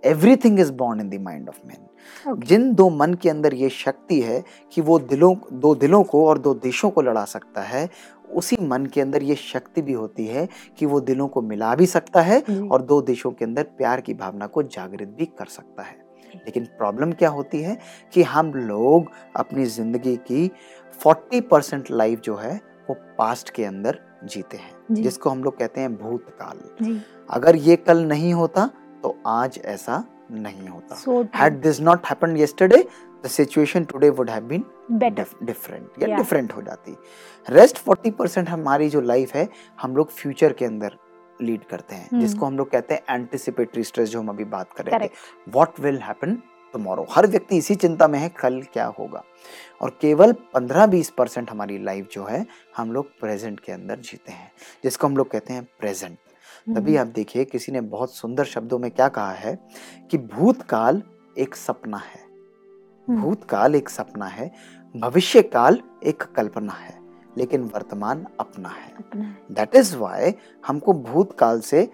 everything 0.05 0.61
is 0.61 0.73
born 0.73 1.01
in 1.01 1.09
the 1.09 1.21
mind 1.23 1.49
of 1.49 1.67
man 1.67 1.87
Okay. 2.29 2.45
जिन 2.45 2.75
दो 2.75 2.91
मन 2.91 3.15
के 3.15 3.31
अंदर 3.31 3.55
ये 3.55 3.69
शक्ति 3.69 4.21
है 4.21 4.45
कि 4.73 4.81
वो 4.81 4.99
दिलों 4.99 5.35
दो 5.53 5.75
दिलों 5.75 6.03
को 6.05 6.27
और 6.29 6.39
दो 6.39 6.55
देशों 6.55 6.91
को 6.91 7.03
लड़ा 7.03 7.25
सकता 7.25 7.63
है 7.63 7.89
उसी 8.33 8.57
मन 8.63 8.87
के 8.87 9.01
अंदर 9.01 9.23
ये 9.23 9.35
शक्ति 9.35 9.83
भी 9.83 9.93
होती 9.93 10.27
है 10.27 10.49
कि 10.79 10.87
वो 10.87 11.01
दिलों 11.01 11.29
को 11.29 11.43
मिला 11.43 11.75
भी 11.75 11.87
सकता 11.87 12.21
है 12.21 12.41
और 12.71 12.83
दो 12.83 13.03
देशों 13.03 13.31
के 13.31 13.45
अंदर 13.45 13.63
प्यार 13.63 14.01
की 14.01 14.15
भावना 14.15 14.47
को 14.47 14.63
जागृत 14.63 15.09
भी 15.09 15.27
कर 15.27 15.47
सकता 15.47 15.83
है। 15.83 16.02
लेकिन 16.35 16.65
प्रॉब्लम 16.79 17.13
क्या 17.13 17.29
होती 17.29 17.63
है 17.63 17.79
कि 18.15 18.23
हम 18.23 18.53
लोग 18.55 19.11
अपनी 19.37 19.65
ज़िंदगी 19.65 20.17
की 20.31 20.51
40 21.07 21.41
परसेंट 21.51 21.91
लाइफ 21.91 22.21
जो 22.21 22.37
है 22.37 22.55
वो 22.89 22.95
पास्ट 23.19 23.51
के 23.51 23.65
अंदर 23.65 23.99
जीते 24.25 24.57
हैं 24.57 24.73
जी। 24.91 25.03
जिसको 25.03 25.31
हम 25.31 25.45
लोग 25.45 25.59
कहते 25.59 25.81
हैं 25.81 25.95
भूतकाल। 25.97 27.01
अगर 27.31 27.57
ये 27.57 27.77
कल 27.77 28.05
नहीं 28.05 28.33
होता 28.35 28.67
तो 29.03 29.17
आज 29.27 29.61
ऐसा 29.65 30.05
नहीं 30.31 30.69
होता। 30.69 30.97
This 31.63 31.81
not 31.81 32.05
happened 32.11 32.39
yesterday 32.41 32.83
the 33.25 33.31
situation 33.31 33.85
today 33.87 34.11
would 34.19 34.31
have 34.31 34.47
been 34.53 34.63
better 35.01 35.27
different 35.43 36.03
या 36.03 36.17
डिफरेंट 36.17 36.53
हो 36.53 36.63
जाती। 36.63 36.97
रेस्ट 37.49 37.85
40 37.89 38.13
परसेंट 38.19 38.49
हमारी 38.49 38.89
जो 38.89 39.01
लाइफ 39.01 39.35
है 39.35 39.49
हम 39.83 39.97
लोग 39.97 40.11
फ्यूचर 40.11 40.53
के 40.53 40.65
अंदर 40.65 40.97
लीड 41.43 41.65
करते 41.65 41.95
हैं 41.95 42.09
हम्म। 42.13 42.23
जिसको 42.23 42.47
हम 42.47 42.59
लोग 42.59 42.71
कहते 42.71 42.95
हैं 42.95 43.03
एंटिसिपेटरी 43.11 43.85
स्ट्रेस 43.85 44.09
जो 44.09 44.21
हम 44.21 44.29
अभी 44.29 44.45
बात 44.45 44.73
कर 44.73 44.85
रहे 44.85 45.09
थे. 45.09 45.13
व्हाट 45.49 45.81
विल 45.81 45.99
हैपन 45.99 46.43
टुमारो 46.73 47.07
हर 47.11 47.27
व्यक्ति 47.27 47.57
इसी 47.57 47.75
चिंता 47.75 48.09
में 48.09 48.19
है 48.19 48.29
कल 48.29 48.63
क्या 48.63 48.87
होगा? 48.87 49.25
और 49.81 49.99
केवल 50.01 50.33
15-20 50.33 51.11
परसेंट 51.11 51.51
हमारी 51.51 51.79
लाइफ 51.79 52.09
जो 52.13 52.25
है 52.25 52.47
हम 52.77 52.93
लोग 52.93 53.07
प्रेजेंट 53.21 53.61
के 53.61 53.73
अंदर 53.73 53.99
जीते 53.99 54.33
हैं 54.33 54.53
जिसको 54.85 55.07
हम 55.07 55.17
लोग 55.17 55.31
कहते 55.31 55.53
हैं 55.53 55.69
प्रेजेंट 55.81 56.19
तभी 56.69 56.97
आप 56.97 57.07
देखिए 57.07 57.45
किसी 57.45 57.73
ने 57.73 57.81
बहुत 57.81 58.15
सुंदर 58.15 58.45
शब्दों 58.45 58.79
में 58.79 58.91
क्या 58.91 59.09
कहा 59.09 59.33
है 59.33 59.59
कि 60.11 60.19
भूतकाल 60.19 61.03
एक 61.39 61.55
सपना 61.55 61.97
है। 61.97 62.21
हम्म। 63.09 63.21
भूतकाल 63.21 63.75
एक 63.75 63.89
सपना 63.89 64.27
है 64.27 64.51
भविष्य 64.97 65.43
काल 65.43 65.81
एक 66.05 66.23
कल्पना 66.23 66.73
है। 66.73 67.02
लेकिन 67.39 67.63
वर्तमान 67.75 68.27
अपना 68.41 68.69
है। 68.69 68.93
दैट 69.53 69.75
इज़ 69.75 69.97
वाई 69.97 70.33
हमको 70.67 70.93
भूतकाल 70.93 71.61
से 71.61 71.89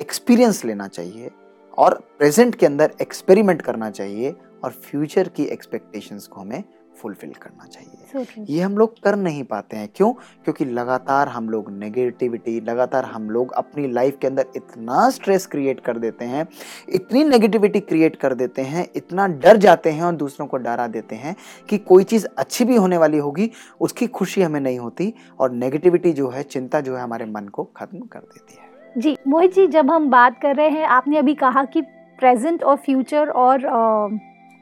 एक्सपीरियंस 0.00 0.64
लेना 0.64 0.88
चाहिए 0.88 1.30
और 1.78 1.94
प्रेजेंट 2.18 2.54
के 2.54 2.66
अंदर 2.66 2.92
एक्सपेरिमेंट 3.02 3.62
करना 3.62 3.90
चाहिए 3.90 4.34
और 4.64 4.70
फ्यूचर 4.70 5.28
की 5.28 5.44
एक्सपेक्टेशंस 5.44 6.26
को 6.26 6.40
हमें 6.40 6.62
फुलफिल 7.00 7.32
करना 7.32 7.66
चाहिए। 7.66 7.94
So 8.14 8.50
ये 8.50 8.60
हम 8.60 8.76
लोग 8.78 8.94
कर 9.02 9.16
नहीं 9.16 9.42
पाते 9.44 9.76
हैं। 9.76 9.88
क्यों? 9.96 10.12
क्योंकि 10.12 10.64
लगातार 10.64 11.28
हम 11.28 11.48
लोग 11.48 11.70
नेगेटिविटी 11.72 12.60
लगातार 12.60 13.04
हम 13.04 13.30
लोग 13.30 13.52
अपनी 13.52 13.88
लाइफ 13.88 14.18
के 14.20 14.26
अंदर 14.26 14.46
इतना 14.56 15.08
स्ट्रेस 15.10 15.46
क्रिएट 15.46 15.80
कर 15.80 15.98
देते 15.98 16.24
हैं 16.24 16.46
इतनी 16.88 17.24
नेगेटिविटी 17.24 17.80
क्रिएट 17.80 18.16
कर 18.16 18.34
देते 18.34 18.62
हैं 18.62 18.86
इतना 18.96 19.26
डर 19.26 19.56
जाते 19.56 19.90
हैं 19.90 20.02
और 20.02 20.14
दूसरों 20.14 20.46
को 20.46 20.56
डरा 20.56 20.86
देते 20.86 21.16
हैं 21.16 21.34
कि 21.68 21.78
कोई 21.78 22.04
चीज़ 22.04 22.26
अच्छी 22.38 22.64
भी 22.64 22.76
होने 22.76 22.98
वाली 22.98 23.18
होगी 23.18 23.50
उसकी 23.80 24.06
खुशी 24.06 24.42
हमें 24.42 24.60
नहीं 24.60 24.78
होती 24.78 25.14
और 25.40 25.50
नेगेटिविटी 25.50 26.12
जो 26.12 26.28
है 26.28 26.42
चिंता 26.42 26.80
जो 26.80 26.96
है 26.96 27.02
हमारे 27.02 27.24
मन 27.26 27.48
को 27.48 27.64
खत्म 27.76 28.00
कर 28.00 28.20
देती 28.20 28.56
है। 28.60 28.66
जी 28.98 29.16
मोहित 29.28 29.54
जी 29.54 29.66
जब 29.66 29.90
हम 29.90 30.10
बात 30.10 30.40
कर 30.42 30.56
रहे 30.56 30.68
हैं 30.68 30.86
आपने 30.86 31.18
अभी 31.18 31.34
कहा 31.34 31.64
कि 31.64 31.82
प्रेजेंट 32.18 32.64
और 32.64 32.76
फ्यूचर 32.76 33.28
और 33.28 33.66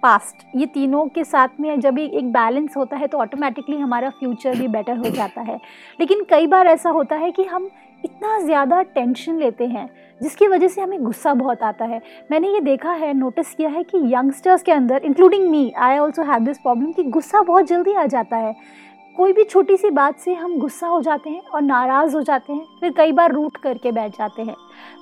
पास्ट 0.07 0.45
ये 0.57 0.67
तीनों 0.69 1.07
के 1.07 1.23
साथ 1.25 1.61
में 1.61 1.81
जब 1.81 1.99
एक 1.99 2.31
बैलेंस 2.33 2.77
होता 2.77 2.97
है 2.97 3.07
तो 3.07 3.19
ऑटोमेटिकली 3.19 3.77
हमारा 3.77 4.11
फ्यूचर 4.11 4.57
भी 4.57 4.69
बेटर 4.69 4.97
हो 4.97 5.11
जाता 5.11 5.41
है। 5.41 5.57
लेकिन 6.01 6.23
कई 6.31 6.47
बार 6.47 6.67
ऐसा 6.67 6.91
होता 6.91 7.17
है 7.17 7.31
कि 7.31 7.45
हम 7.45 7.69
इतना 8.05 8.39
ज़्यादा 8.41 8.81
टेंशन 8.85 9.39
लेते 9.39 9.67
हैं, 9.67 9.89
जिसकी 10.21 10.49
वजह 10.49 10.69
से 10.69 10.81
हमें 10.81 11.03
गुस्सा 11.05 11.33
बहुत 11.35 11.63
आता 11.63 11.85
है। 11.85 12.01
मैंने 12.31 12.49
ये 12.49 12.61
देखा 12.61 12.93
है 12.93 13.13
नोटिस 13.15 13.55
किया 13.55 13.69
है 13.69 13.83
कि 13.85 13.99
यंगस्टर्स 14.15 14.63
के 14.63 14.73
अंदर 14.73 15.05
including 15.05 15.49
me 15.51 15.71
I 15.79 15.99
also 15.99 16.23
have 16.25 16.45
this 16.45 16.59
problem 16.59 16.93
कि 16.93 17.03
गुस्सा 17.11 17.43
बहुत 17.43 17.67
जल्दी 17.67 17.95
आ 17.95 18.07
जाता 18.07 18.37
है। 18.37 18.55
कोई 19.17 19.33
भी 19.33 19.45
छोटी 19.45 19.77
सी 19.77 19.91
बात 19.91 20.19
से 20.19 20.35
हम 20.35 20.59
गुस्सा 20.59 20.87
हो 20.87 21.01
जाते 21.03 21.31
हैं 21.31 21.43
और 21.45 21.63
नाराज़ 21.63 22.17
हो 22.17 22.23
जाते 22.23 22.53
हैं 22.53 22.65
फिर 22.81 22.93
कई 22.93 23.13
बार 23.13 23.33
रूट 23.33 23.57
करके 23.57 23.93
बैठ 23.93 24.17
जाते 24.19 24.43
हैं। 24.43 24.55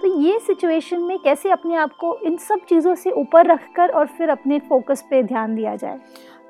तो 0.02 0.20
ये 0.22 0.38
सिचुएशन 0.38 1.00
में 1.00 1.18
कैसे 1.18 1.50
अपने 1.50 1.76
आप 1.76 1.92
को 2.00 2.16
इन 2.18 2.36
सब 2.38 2.60
चीज़ों 2.68 2.94
से 2.94 3.10
ऊपर 3.10 3.46
रखकर 3.46 3.90
और 3.90 4.06
फिर 4.08 4.28
अपने 4.28 4.58
फोकस 4.58 5.04
पे 5.10 5.22
ध्यान 5.22 5.54
दिया 5.54 5.76
जाए? 5.76 5.98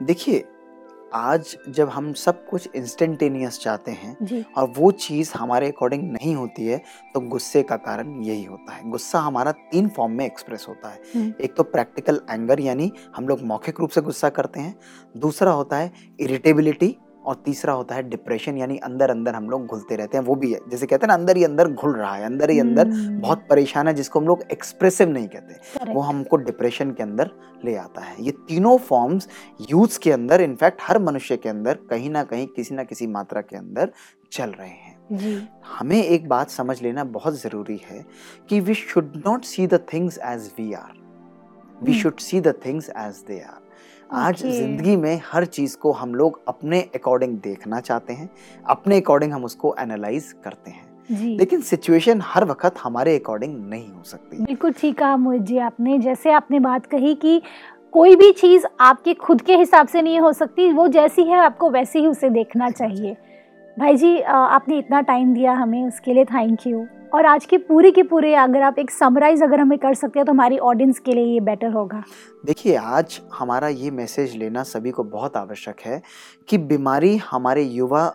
देखिए 0.02 0.44
आज 1.14 1.56
जब 1.68 1.88
हम 1.88 2.12
सब 2.12 2.46
कुछ 2.46 2.68
इंस्टेंटेनियस 2.76 3.58
चाहते 3.60 3.90
हैं 3.90 4.44
और 4.56 4.72
वो 4.76 4.90
चीज़ 4.92 5.32
हमारे 5.34 5.68
अकॉर्डिंग 5.68 6.02
नहीं 6.12 6.34
होती 6.34 6.66
है 6.66 6.78
तो 7.14 7.20
गुस्से 7.20 7.62
का 7.62 7.76
कारण 7.76 8.20
यही 8.22 8.44
होता 8.44 8.72
है। 8.72 8.90
गुस्सा 8.90 9.18
हमारा 9.18 9.52
तीन 9.52 9.88
फॉर्म 9.88 10.12
में 10.12 10.24
एक्सप्रेस 10.26 10.66
होता 10.68 10.88
है। 10.88 11.00
हम्म। 11.14 11.32
एक 11.40 11.54
तो 11.54 11.62
प्रैक्टिकल 11.62 12.20
एंगर 12.30 12.60
यानी 12.60 12.90
हम 13.16 13.28
लोग 13.28 13.42
मौखिक 13.42 13.80
रूप 13.80 13.90
से 13.90 14.00
गुस्सा 14.00 14.28
करते 14.30 14.60
हैं। 14.60 14.74
दूसरा 15.16 15.52
होता 15.52 15.76
है 15.76 15.92
इरिटेबिलिटी 16.20 16.96
और 17.24 17.34
तीसरा 17.44 17.72
होता 17.72 17.94
है 17.94 18.02
डिप्रेशन 18.08 18.56
यानी 18.58 18.76
अंदर 18.84 19.10
अंदर 19.10 19.34
हम 19.34 19.48
लोग 19.50 19.66
घुलते 19.66 19.96
रहते 19.96 20.18
हैं 20.18 20.24
वो 20.24 20.34
भी 20.34 20.52
है। 20.52 20.60
जैसे 20.70 20.86
कहते 20.86 21.06
हैं 21.06 21.08
ना 21.08 21.14
अंदर 21.14 21.36
ही 21.36 21.44
अंदर 21.44 21.68
घुल 21.68 21.94
रहा 21.94 22.14
है 22.14 22.24
अंदर 22.24 22.50
ही 22.50 22.58
अंदर 22.60 22.86
हम्म, 22.86 23.20
बहुत 23.20 23.46
परेशान 23.50 23.88
है 23.88 23.94
जिसको 23.94 24.20
हम 24.20 24.26
लोग 24.26 24.42
एक्सप्रेसिव 24.52 25.08
नहीं 25.08 25.28
कहते। 25.28 25.92
वो 25.92 26.00
हमको 26.00 26.36
डिप्रेशन 26.38 26.90
के 26.90 27.02
अंदर 27.02 27.30
ले 27.64 27.76
आता 27.76 28.00
है। 28.00 28.16
ये 28.20 28.30
तीनों 28.48 28.76
फॉर्म्स 28.80 29.28
यूथ 29.70 29.98
के 30.02 30.12
अंदर 30.12 30.40
इनफैक्ट 30.40 30.82
हर 30.82 30.98
मनुष्य 30.98 31.36
के 31.36 31.48
अंदर 31.48 31.78
कहीं 31.90 32.10
ना 32.10 32.24
कहीं 32.24 32.46
किसी 32.46 32.74
ना 32.74 32.84
किसी 32.84 33.06
मात्रा 33.08 33.40
के 33.40 33.56
अंदर 33.56 33.92
चल 34.32 34.50
रहे 34.50 34.68
हैं। 34.68 34.92
जी। 35.12 35.36
हमें 35.68 36.02
एक 36.02 36.28
बात 36.28 36.50
समझ 36.50 36.80
लेना 36.82 37.04
बहुत 37.12 37.40
ज़रूरी 37.40 37.80
है 37.86 38.04
कि 38.48 38.60
we 38.60 38.74
should 38.74 39.12
not 39.26 39.44
see 39.44 39.66
the 39.66 39.80
things 39.92 40.18
as 40.24 40.50
we 40.58 40.72
are 40.74 40.92
we. 41.82 41.94
Should 41.94 42.18
see 42.20 42.40
the 42.40 42.54
things 42.66 42.90
as 42.90 43.24
they 43.26 43.40
are 43.40 43.62
आज 44.12 44.42
ज़िंदगी 44.46 44.96
में 44.96 45.20
हर 45.24 45.44
चीज़ 45.44 45.76
को 45.76 45.92
हम 45.92 46.14
लोग 46.14 46.40
अपने 46.48 46.80
अकॉर्डिंग 46.94 47.36
देखना 47.38 47.80
चाहते 47.80 48.12
हैं 48.12 48.28
अपने 48.66 49.00
अकॉर्डिंग 49.00 49.32
हम 49.32 49.44
उसको 49.44 49.74
एनालाइज 49.80 50.32
करते 50.44 50.70
हैं। 50.70 51.36
लेकिन 51.36 51.60
सिचुएशन 51.60 52.20
हर 52.24 52.44
वक्त 52.44 52.78
हमारे 52.82 53.18
अकॉर्डिंग 53.18 53.56
नहीं 53.70 53.88
हो 53.88 54.02
सकती। 54.02 54.44
बिल्कुल 54.44 54.72
ठीक 54.72 54.98
कहा 54.98 55.16
मोहित 55.16 55.42
जी 55.42 55.58
आपने 55.58 55.98
जैसे 55.98 56.32
आपने 56.32 56.60
बात 56.60 56.86
कही 56.86 57.14
कि 57.14 57.40
कोई 57.92 58.16
भी 58.16 58.30
चीज़ 58.32 58.66
आपके 58.80 59.14
खुद 59.14 59.40
के 59.40 59.56
हिसाब 59.56 59.86
से 59.86 60.02
नहीं 60.02 60.20
हो 60.20 60.32
सकती 60.32 60.70
वो 60.72 60.86
जैसी 60.88 61.22
है 61.22 61.38
आपको 61.38 61.70
वैसे 61.70 61.98
ही 61.98 62.06
उसे 62.06 62.30
देखना 62.30 62.70
चाहिए। 62.80 63.16
भाई 63.76 63.96
जी 63.96 64.18
आपने 64.20 64.78
इतना 64.78 65.00
टाइम 65.00 65.32
दिया 65.34 65.52
हमें, 65.52 65.86
उसके 65.86 66.12
लिए 66.14 66.24
थैंक 66.24 66.66
यू 66.66 66.84
और 67.14 67.26
आज 67.26 67.44
के 67.44 67.58
पूरे 67.58 67.90
के 67.90 68.02
पूरे 68.02 68.34
अगर 68.34 68.62
आप 68.62 68.78
एक 68.78 68.90
समराइज 68.90 69.42
अगर 69.42 69.60
हमें 69.60 69.78
कर 69.78 69.94
सकते 69.94 70.18
हैं 70.18 70.26
तो 70.26 70.32
हमारी 70.32 70.58
ऑडियंस 70.58 70.98
के 70.98 71.12
लिए 71.12 71.24
ये 71.24 71.40
बेटर 71.40 71.72
होगा. 71.72 72.02
देखिए, 72.46 72.76
आज 72.76 73.20
हमारा 73.34 73.68
ये 73.68 73.90
मैसेज 73.90 74.36
लेना 74.36 74.62
सभी 74.62 74.90
को 74.90 75.04
बहुत 75.04 75.36
आवश्यक 75.36 75.80
है 75.80 76.00
कि 76.48 76.58
बीमारी 76.58 77.16
हमारे 77.30 77.62
युवा 77.62 78.06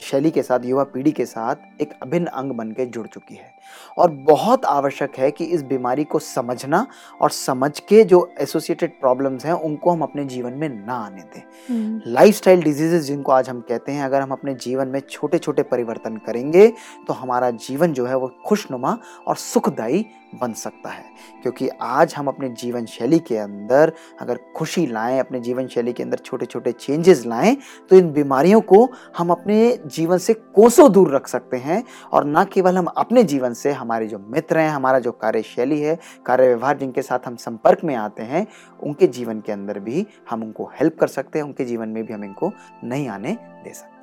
शैली 0.00 0.30
के 0.30 0.42
साथ 0.42 0.64
युवा 0.64 0.84
पीढ़ी 0.84 1.12
के 1.12 1.24
साथ 1.26 1.80
एक 1.80 1.92
अभिन्न 2.02 2.26
अंग 2.26 2.52
बन 2.52 2.70
के 2.70 2.86
जुड़ 2.86 3.06
चुकी 3.06 3.34
है। 3.34 3.52
और 3.98 4.10
बहुत 4.10 4.64
आवश्यक 4.64 5.16
है 5.18 5.30
कि 5.30 5.44
इस 5.44 5.62
बीमारी 5.62 6.04
को 6.04 6.18
समझना 6.18 6.86
और 7.20 7.30
समझ 7.30 7.78
के 7.80 8.02
जो 8.04 8.28
एसोसिएटेड 8.40 8.98
प्रॉब्लम्स 9.00 9.46
हैं 9.46 9.52
उनको 9.52 9.90
हम 9.90 10.02
अपने 10.02 10.24
जीवन 10.24 10.52
में 10.52 10.68
ना 10.68 10.94
आने 10.94 11.22
दें। 11.34 12.00
लाइफ 12.06 12.34
स्टाइल 12.34 12.62
डिजीजेज 12.62 13.02
जिनको 13.02 13.32
आज 13.32 13.48
हम 13.48 13.60
कहते 13.60 13.92
हैं 13.92 14.04
अगर 14.04 14.20
हम 14.20 14.30
अपने 14.30 14.54
जीवन 14.54 14.88
में 14.88 15.00
छोटे 15.00 15.38
छोटे 15.38 15.62
परिवर्तन 15.62 16.16
करेंगे 16.16 16.66
तो 17.06 17.12
हमारा 17.12 17.50
जीवन 17.50 17.92
जो 17.92 18.06
है 18.06 18.16
वो 18.16 18.32
खुशनुमा 18.46 18.98
और 19.26 19.36
सुखदायी 19.36 20.06
बन 20.40 20.52
सकता 20.52 20.90
है। 20.90 21.04
क्योंकि 21.42 21.68
आज 21.80 22.14
हम 22.14 22.28
अपने 22.28 22.48
जीवन 22.48 22.86
शैली 22.86 23.18
के 23.18 23.36
अंदर 23.36 23.92
अगर 24.20 24.38
खुशी 24.56 24.86
लाएँ, 24.86 25.18
अपने 25.18 25.40
जीवन 25.40 25.66
शैली 25.66 25.92
के 25.92 26.02
अंदर 26.02 26.18
छोटे 26.18 26.46
छोटे 26.46 26.72
चेंजेस 26.72 27.24
लाएँ 27.26 27.56
तो 27.90 27.96
इन 27.96 28.10
बीमारियों 28.12 28.60
को 28.60 28.88
हम 29.18 29.30
अपने 29.30 29.78
जीवन 29.86 30.18
से 30.18 30.34
कोसों 30.34 30.90
दूर 30.92 31.14
रख 31.14 31.28
सकते 31.28 31.56
हैं। 31.56 31.82
और 32.12 32.24
ना 32.24 32.44
केवल 32.44 32.78
हम 32.78 32.86
अपने 32.86 33.22
जीवन 33.22 33.52
से, 33.54 33.72
हमारे 33.72 34.06
जो 34.06 34.18
मित्र 34.18 34.58
हैं, 34.58 34.70
हमारा 34.70 34.98
जो 34.98 35.12
कार्यशैली 35.12 35.80
है 35.80 35.98
कार्य 36.26 36.46
व्यवहार 36.46 36.78
जिनके 36.78 37.02
साथ 37.02 37.26
हम 37.26 37.36
संपर्क 37.36 37.84
में 37.84 37.94
आते 37.94 38.22
हैं, 38.22 38.46
उनके 38.82 39.06
जीवन 39.06 39.40
के 39.40 39.52
अंदर 39.52 39.78
भी 39.78 40.06
हम 40.30 40.42
उनको 40.42 40.70
हेल्प 40.74 40.98
कर 41.00 41.06
सकते 41.06 41.38
हैं, 41.38 41.46
उनके 41.46 41.64
जीवन 41.64 41.88
में 41.88 42.04
भी 42.04 42.12
हम 42.12 42.24
इनको 42.24 42.52
नहीं 42.84 43.08
आने 43.08 43.36
दे 43.64 43.72
सकते। 43.74 43.93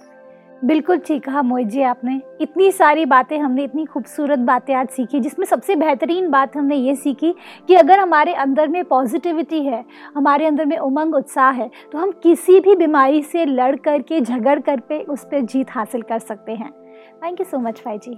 बिल्कुल 0.61 0.97
ठीक 0.97 1.23
कहा 1.23 1.41
मोहित 1.41 1.67
जी 1.67 1.81
आपने। 1.81 2.19
इतनी 2.41 2.71
सारी 2.71 3.05
बातें 3.05 3.37
हमने 3.39 3.63
इतनी 3.63 3.85
खूबसूरत 3.85 4.39
बातें 4.39 4.73
आज 4.75 4.87
सीखी 4.87 5.19
जिसमें 5.19 5.45
सबसे 5.45 5.75
बेहतरीन 5.75 6.29
बात 6.29 6.57
हमने 6.57 6.75
ये 6.75 6.95
सीखी 6.95 7.33
कि 7.67 7.75
अगर 7.75 7.99
हमारे 7.99 8.33
अंदर 8.33 8.67
में 8.67 8.83
पॉजिटिविटी 8.85 9.63
है 9.65 9.83
हमारे 10.15 10.45
अंदर 10.45 10.65
में 10.65 10.77
उमंग 10.77 11.15
उत्साह 11.15 11.49
है 11.51 11.69
तो 11.91 11.97
हम 11.97 12.11
किसी 12.23 12.59
भी 12.59 12.75
बीमारी 12.75 13.21
से 13.23 13.45
लड़ 13.45 13.75
कर 13.75 14.01
के 14.01 14.21
झगड़ 14.21 14.59
कर 14.59 14.79
पे 14.79 15.01
उस 15.03 15.23
पर 15.25 15.41
जीत 15.41 15.71
हासिल 15.71 16.01
कर 16.01 16.19
सकते 16.19 16.51
हैं। 16.51 16.71
थैंक 17.23 17.39
यू 17.39 17.45
सो 17.45 17.59
मच 17.59 17.81
भाई 17.85 17.97
जी। 17.97 18.13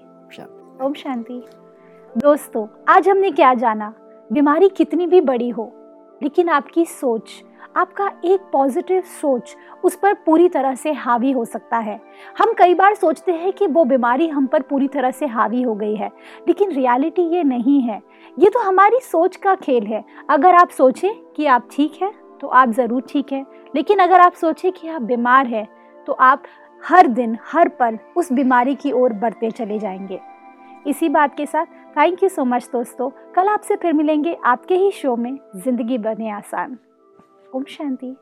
ओम 0.81 0.93
शांति। 0.93 1.41
दोस्तों 2.15 2.67
आज 2.87 3.09
हमने 3.09 3.31
क्या 3.31 3.53
जाना? 3.53 3.93
बीमारी 4.31 4.69
कितनी 4.69 5.07
भी 5.07 5.21
बड़ी 5.21 5.49
हो 5.49 5.71
लेकिन 6.21 6.49
आपकी 6.49 6.85
सोच 6.85 7.41
आपका 7.75 8.09
एक 8.25 8.41
पॉजिटिव 8.51 9.01
सोच 9.11 9.55
उस 9.83 9.95
पर 9.95 10.13
पूरी 10.25 10.47
तरह 10.49 10.75
से 10.75 10.91
हावी 10.93 11.31
हो 11.31 11.45
सकता 11.45 11.77
है। 11.77 11.99
हम 12.37 12.53
कई 12.53 12.73
बार 12.73 12.95
सोचते 12.95 13.31
हैं 13.31 13.51
कि 13.53 13.67
वो 13.67 13.83
बीमारी 13.85 14.27
हम 14.27 14.47
पर 14.47 14.61
पूरी 14.61 14.87
तरह 14.87 15.11
से 15.11 15.25
हावी 15.27 15.61
हो 15.61 15.75
गई 15.75 15.95
है, 15.95 16.11
लेकिन 16.47 16.71
रियलिटी 16.71 17.21
ये 17.35 17.43
नहीं 17.43 17.79
है। 17.81 18.01
ये 18.37 18.49
तो 18.49 18.59
हमारी 18.59 18.99
सोच 19.01 19.35
का 19.35 19.55
खेल 19.55 19.85
है। 19.85 20.03
अगर 20.29 20.55
आप 20.55 20.69
सोचें 20.69 21.13
कि 21.35 21.45
आप 21.47 21.67
ठीक 21.71 22.01
हैं 22.01 22.13
तो 22.41 22.47
आप 22.49 22.69
ज़रूर 22.71 23.03
ठीक 23.09 23.31
हैं, 23.33 23.45
लेकिन 23.75 23.99
अगर 23.99 24.21
आप 24.21 24.33
सोचें 24.33 24.71
कि 24.71 24.87
आप 24.87 25.01
बीमार 25.01 25.47
हैं 25.47 25.67
तो 26.07 26.13
आप 26.13 26.43
हर 26.81 27.07
दिन, 27.07 27.37
हर 27.45 27.67
पल 27.69 27.97
उस 28.17 28.31
बीमारी 28.33 28.75
की 28.75 28.91
ओर 28.91 29.13
बढ़ते 29.15 29.51
चले 29.51 29.79
जाएँगे। 29.79 30.19
इसी 30.85 31.09
बात 31.09 31.35
के 31.37 31.45
साथ 31.45 31.65
थैंक 31.97 32.23
यू 32.23 32.29
सो 32.29 32.43
मच 32.45 32.69
दोस्तों। 32.71 33.09
कल 33.35 33.47
आपसे 33.47 33.75
फिर 33.75 33.93
मिलेंगे 33.93 34.37
आपके 34.45 34.75
ही 34.75 34.89
शो 34.91 35.15
में, 35.15 35.37
ज़िंदगी 35.55 35.97
बने 35.97 36.29
आसान। 36.31 36.77
ओम 37.55 37.63
शांति। 37.63 38.15